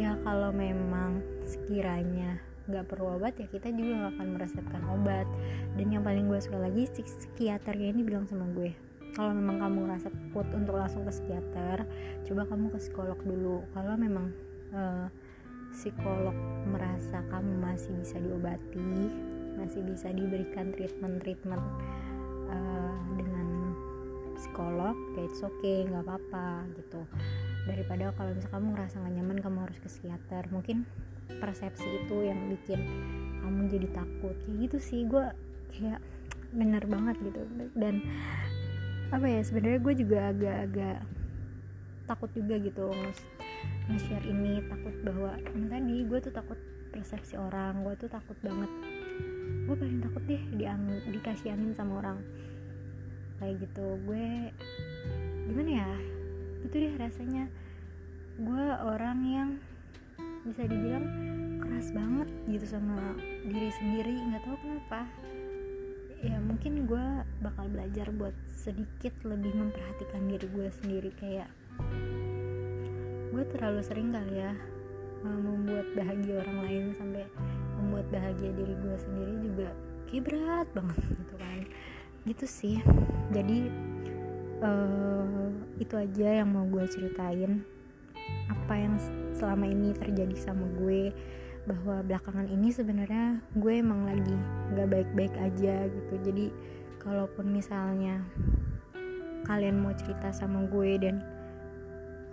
ya 0.00 0.16
kalau 0.24 0.50
memang 0.50 1.20
sekiranya 1.44 2.40
nggak 2.68 2.84
perlu 2.84 3.16
obat 3.16 3.32
ya 3.40 3.48
kita 3.48 3.72
juga 3.72 3.92
nggak 4.08 4.12
akan 4.16 4.28
meresepkan 4.32 4.82
obat. 4.88 5.28
Dan 5.76 5.92
yang 5.92 6.02
paling 6.02 6.26
gue 6.26 6.40
suka 6.40 6.58
lagi 6.58 6.88
psikiaternya 6.88 7.92
ini 7.92 8.02
bilang 8.02 8.24
sama 8.24 8.48
gue 8.56 8.88
kalau 9.18 9.34
memang 9.34 9.58
kamu 9.58 9.78
ngerasa 9.90 10.08
takut 10.14 10.46
untuk 10.54 10.78
langsung 10.78 11.02
ke 11.02 11.10
psikiater 11.10 11.82
coba 12.22 12.42
kamu 12.46 12.70
ke 12.70 12.78
psikolog 12.78 13.18
dulu. 13.26 13.66
Kalau 13.74 13.94
memang 13.98 14.30
uh, 14.70 15.10
psikolog 15.72 16.36
merasa 16.68 17.24
kamu 17.32 17.52
masih 17.60 17.92
bisa 18.00 18.16
diobati 18.18 19.10
masih 19.58 19.82
bisa 19.82 20.08
diberikan 20.14 20.70
treatment-treatment 20.70 21.64
uh, 22.46 22.96
dengan 23.18 23.74
psikolog 24.38 24.94
kayak 25.18 25.34
it's 25.34 25.42
okay 25.42 25.82
nggak 25.90 26.06
apa-apa 26.06 26.62
gitu. 26.78 27.02
Daripada 27.66 28.14
kalau 28.14 28.32
misalnya 28.32 28.54
kamu 28.54 28.66
ngerasa 28.72 28.94
gak 29.02 29.14
nyaman 29.18 29.38
kamu 29.42 29.58
harus 29.66 29.78
ke 29.82 29.88
psikiater. 29.90 30.42
Mungkin 30.54 30.86
persepsi 31.42 32.06
itu 32.06 32.16
yang 32.24 32.48
bikin 32.48 32.80
kamu 33.44 33.68
jadi 33.68 33.88
takut. 33.92 34.32
Kayak 34.46 34.56
gitu 34.70 34.78
sih 34.78 35.00
gue 35.04 35.26
kayak 35.74 36.00
bener 36.54 36.80
banget 36.86 37.18
gitu. 37.20 37.44
Dan 37.76 38.00
apa 39.10 39.26
ya 39.26 39.40
sebenarnya 39.42 39.80
gue 39.82 39.94
juga 40.06 40.18
agak-agak 40.32 40.98
takut 42.08 42.30
juga 42.32 42.54
gitu 42.62 42.88
nge-share 43.88 44.26
ini 44.28 44.60
takut 44.68 44.94
bahwa 45.00 45.32
yang 45.56 45.66
tadi 45.72 45.96
gue 46.04 46.18
tuh 46.20 46.34
takut 46.34 46.60
persepsi 46.92 47.36
orang 47.38 47.84
gue 47.84 47.94
tuh 47.96 48.10
takut 48.10 48.36
banget. 48.44 48.70
Gue 49.68 49.76
paling 49.76 50.00
takut 50.00 50.22
deh 50.24 50.42
diang 50.56 50.82
dikasihanin 51.08 51.72
sama 51.76 52.00
orang. 52.04 52.18
Kayak 53.38 53.68
gitu 53.68 53.96
gue 54.04 54.52
gimana 55.48 55.70
ya? 55.84 55.90
Itu 56.64 56.74
deh 56.74 56.94
rasanya. 57.00 57.48
Gue 58.38 58.64
orang 58.82 59.18
yang 59.24 59.50
bisa 60.46 60.64
dibilang 60.64 61.06
keras 61.60 61.92
banget 61.92 62.28
gitu 62.48 62.66
sama 62.66 62.96
diri 63.44 63.70
sendiri 63.76 64.14
nggak 64.32 64.42
tahu 64.44 64.56
kenapa. 64.64 65.00
Ya 66.18 66.36
mungkin 66.42 66.90
gue 66.90 67.06
bakal 67.44 67.70
belajar 67.70 68.10
buat 68.10 68.34
sedikit 68.50 69.14
lebih 69.22 69.54
memperhatikan 69.54 70.26
diri 70.26 70.46
gue 70.50 70.68
sendiri 70.82 71.10
kayak 71.14 71.46
terlalu 73.52 73.80
sering 73.84 74.12
kali 74.12 74.44
ya 74.44 74.52
membuat 75.26 75.86
bahagia 75.98 76.46
orang 76.46 76.58
lain 76.62 76.84
sampai 76.94 77.24
membuat 77.78 78.06
bahagia 78.14 78.50
diri 78.54 78.74
gue 78.78 78.96
sendiri 78.98 79.34
juga 79.42 79.68
kayak 80.10 80.22
berat 80.24 80.68
banget 80.72 80.98
gitu 81.20 81.34
kan. 81.38 81.60
Gitu 82.26 82.46
sih. 82.46 82.76
Jadi 83.34 83.58
uh, 84.62 85.50
itu 85.78 85.94
aja 85.94 86.42
yang 86.42 86.48
mau 86.50 86.66
gue 86.68 86.84
ceritain. 86.86 87.62
Apa 88.48 88.74
yang 88.76 89.00
selama 89.32 89.64
ini 89.68 89.96
terjadi 89.96 90.36
sama 90.36 90.68
gue 90.76 91.12
bahwa 91.68 92.00
belakangan 92.00 92.48
ini 92.48 92.72
sebenarnya 92.72 93.44
gue 93.56 93.72
emang 93.76 94.08
lagi 94.08 94.36
nggak 94.72 94.88
baik-baik 94.88 95.34
aja 95.36 95.88
gitu. 95.88 96.14
Jadi 96.24 96.46
kalaupun 97.00 97.52
misalnya 97.52 98.20
kalian 99.48 99.80
mau 99.80 99.94
cerita 99.96 100.28
sama 100.32 100.68
gue 100.68 100.92
dan 101.00 101.16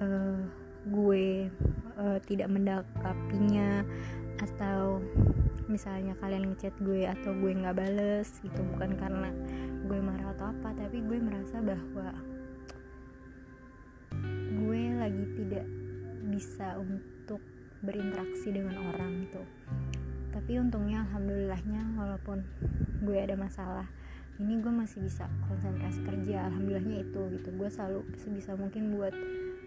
uh, 0.03 0.64
gue 0.85 1.49
uh, 1.97 2.19
tidak 2.25 2.49
mendakapinya 2.51 3.81
atau 4.41 5.01
misalnya 5.65 6.13
kalian 6.21 6.53
ngechat 6.53 6.75
gue 6.83 7.09
atau 7.09 7.33
gue 7.33 7.51
nggak 7.51 7.77
bales 7.77 8.29
gitu. 8.41 8.61
Bukan 8.75 8.97
karena 8.99 9.29
gue 9.85 9.99
marah 10.01 10.33
atau 10.37 10.49
apa 10.53 10.69
tapi 10.77 11.01
gue 11.01 11.17
merasa 11.21 11.61
bahwa 11.61 12.13
gue 14.55 14.81
lagi 14.97 15.25
tidak 15.37 15.65
bisa 16.29 16.77
untuk 16.79 17.41
berinteraksi 17.85 18.49
dengan 18.53 18.81
orang 18.93 19.25
gitu. 19.25 19.41
Tapi 20.33 20.59
untungnya 20.59 21.05
alhamdulillahnya 21.07 21.95
walaupun 21.95 22.43
gue 23.05 23.17
ada 23.17 23.37
masalah 23.39 23.87
ini 24.35 24.59
gue 24.59 24.73
masih 24.73 24.99
bisa 24.99 25.31
konsentrasi 25.47 26.03
kerja 26.03 26.51
alhamdulillahnya 26.51 27.07
itu 27.07 27.21
gitu. 27.39 27.49
Gue 27.55 27.69
selalu 27.71 28.03
sebisa 28.19 28.51
mungkin 28.59 28.99
buat 28.99 29.15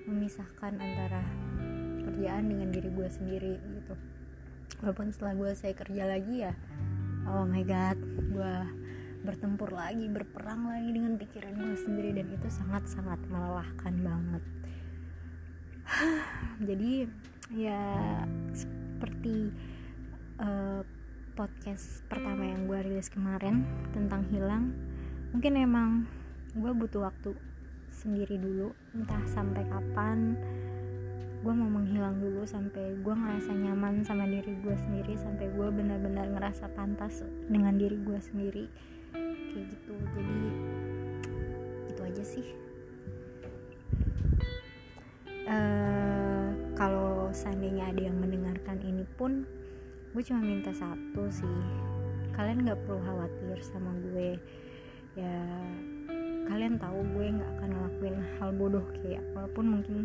memisahkan 0.09 0.73
antara 0.81 1.23
kerjaan 2.09 2.49
dengan 2.49 2.73
diri 2.73 2.89
gue 2.89 3.09
sendiri 3.13 3.55
gitu. 3.61 3.95
Walaupun 4.81 5.13
setelah 5.13 5.37
gue 5.37 5.51
saya 5.53 5.75
kerja 5.77 6.09
lagi 6.09 6.49
ya 6.49 6.53
oh 7.29 7.45
my 7.45 7.61
god 7.61 7.99
gue 8.33 8.55
bertempur 9.21 9.69
lagi 9.75 10.09
berperang 10.09 10.65
lagi 10.71 10.91
dengan 10.97 11.21
pikiran 11.21 11.53
gue 11.61 11.77
sendiri 11.77 12.11
dan 12.17 12.27
itu 12.33 12.49
sangat 12.49 12.89
sangat 12.89 13.21
melelahkan 13.29 13.95
banget. 14.01 14.45
Jadi 16.69 16.93
ya 17.53 17.85
seperti 18.57 19.53
uh, 20.41 20.81
podcast 21.37 22.01
pertama 22.09 22.49
yang 22.49 22.65
gue 22.65 22.79
rilis 22.81 23.13
kemarin 23.13 23.63
tentang 23.93 24.25
hilang 24.33 24.73
mungkin 25.31 25.55
emang 25.55 25.91
gue 26.57 26.73
butuh 26.73 27.13
waktu 27.13 27.37
sendiri 27.99 28.39
dulu 28.39 28.71
entah 28.95 29.21
sampai 29.27 29.67
kapan. 29.67 30.39
Gue 31.43 31.55
mau 31.55 31.71
menghilang 31.71 32.19
dulu 32.23 32.47
sampai 32.47 32.99
gue 32.99 33.15
ngerasa 33.15 33.51
nyaman 33.55 34.07
sama 34.07 34.27
diri 34.27 34.55
gue 34.63 34.75
sendiri 34.75 35.19
sampai 35.19 35.51
gue 35.51 35.69
benar-benar 35.71 36.31
ngerasa 36.31 36.71
pantas 36.79 37.27
dengan 37.51 37.75
diri 37.75 37.99
gue 37.99 38.19
sendiri. 38.23 38.65
Kayak 39.51 39.75
gitu 39.75 39.95
jadi 40.15 40.39
itu 41.91 42.01
aja 42.07 42.25
sih. 42.27 42.47
Uh, 45.49 46.53
kalau 46.77 47.33
seandainya 47.33 47.89
ada 47.89 48.03
yang 48.05 48.21
mendengarkan 48.21 48.79
ini 48.85 49.03
pun 49.17 49.43
gue 50.15 50.23
cuma 50.23 50.39
minta 50.39 50.71
satu 50.71 51.27
sih. 51.35 51.59
Kalian 52.39 52.63
nggak 52.63 52.79
perlu 52.87 53.03
khawatir 53.03 53.59
sama 53.63 53.91
gue. 54.11 54.39
Ya 55.19 55.43
kalian 56.49 56.81
tahu 56.81 57.05
gue 57.13 57.27
nggak 57.37 57.51
akan 57.61 57.71
ngelakuin 57.77 58.17
hal 58.41 58.51
bodoh 58.57 58.87
kayak 58.99 59.23
walaupun 59.37 59.67
mungkin 59.79 59.99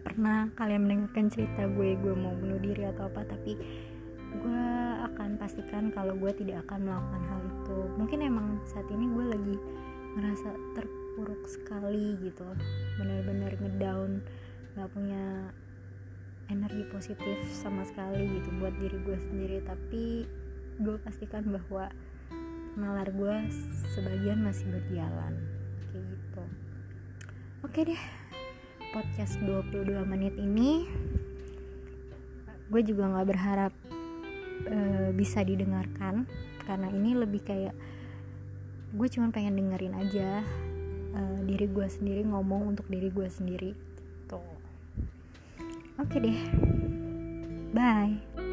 pernah 0.00 0.48
kalian 0.56 0.88
mendengarkan 0.88 1.28
cerita 1.28 1.68
gue 1.68 1.94
gue 2.00 2.14
mau 2.16 2.32
bunuh 2.32 2.56
diri 2.64 2.88
atau 2.88 3.12
apa 3.12 3.28
tapi 3.28 3.60
gue 4.28 4.64
akan 5.08 5.40
pastikan 5.40 5.88
kalau 5.92 6.12
gue 6.16 6.32
tidak 6.36 6.64
akan 6.68 6.84
melakukan 6.84 7.22
hal 7.32 7.40
itu. 7.48 7.78
Mungkin 7.96 8.18
emang 8.20 8.60
saat 8.68 8.84
ini 8.92 9.08
gue 9.08 9.24
lagi 9.24 9.56
ngerasa 10.18 10.50
terpuruk 10.76 11.42
sekali 11.48 12.16
gitu 12.20 12.44
benar-benar 13.00 13.52
ngedown 13.56 14.20
gak 14.76 14.90
punya 14.92 15.52
energi 16.48 16.84
positif 16.92 17.36
sama 17.52 17.84
sekali 17.84 18.24
gitu 18.40 18.48
buat 18.60 18.72
diri 18.76 18.98
gue 19.04 19.18
sendiri. 19.32 19.58
Tapi 19.64 20.04
gue 20.78 20.96
pastikan 21.00 21.48
bahwa 21.48 21.88
nalar 22.78 23.10
gue 23.10 23.36
sebagian 23.92 24.40
masih 24.46 24.70
berjalan. 24.70 25.34
Kayak 25.90 26.04
gitu. 26.14 26.42
Oke 27.66 27.80
deh 27.92 28.02
podcast 28.88 29.36
22 29.44 30.00
menit 30.08 30.32
ini 30.40 30.88
gue 32.72 32.82
juga 32.84 33.12
nggak 33.12 33.28
berharap 33.28 33.72
uh, 34.70 35.10
bisa 35.12 35.42
didengarkan. 35.42 36.24
Karena 36.62 36.88
ini 36.92 37.18
lebih 37.18 37.42
kayak 37.42 37.74
gue 38.94 39.08
cuma 39.12 39.28
pengen 39.28 39.58
dengerin 39.58 39.94
aja 39.98 40.40
uh, 41.12 41.38
diri 41.44 41.68
gue 41.68 41.86
sendiri 41.90 42.24
ngomong 42.24 42.72
untuk 42.76 42.86
diri 42.86 43.10
gue 43.10 43.28
sendiri. 43.28 43.72
Tuh 44.30 44.40
oke 45.98 46.16
deh. 46.16 46.38
Bye 47.68 48.47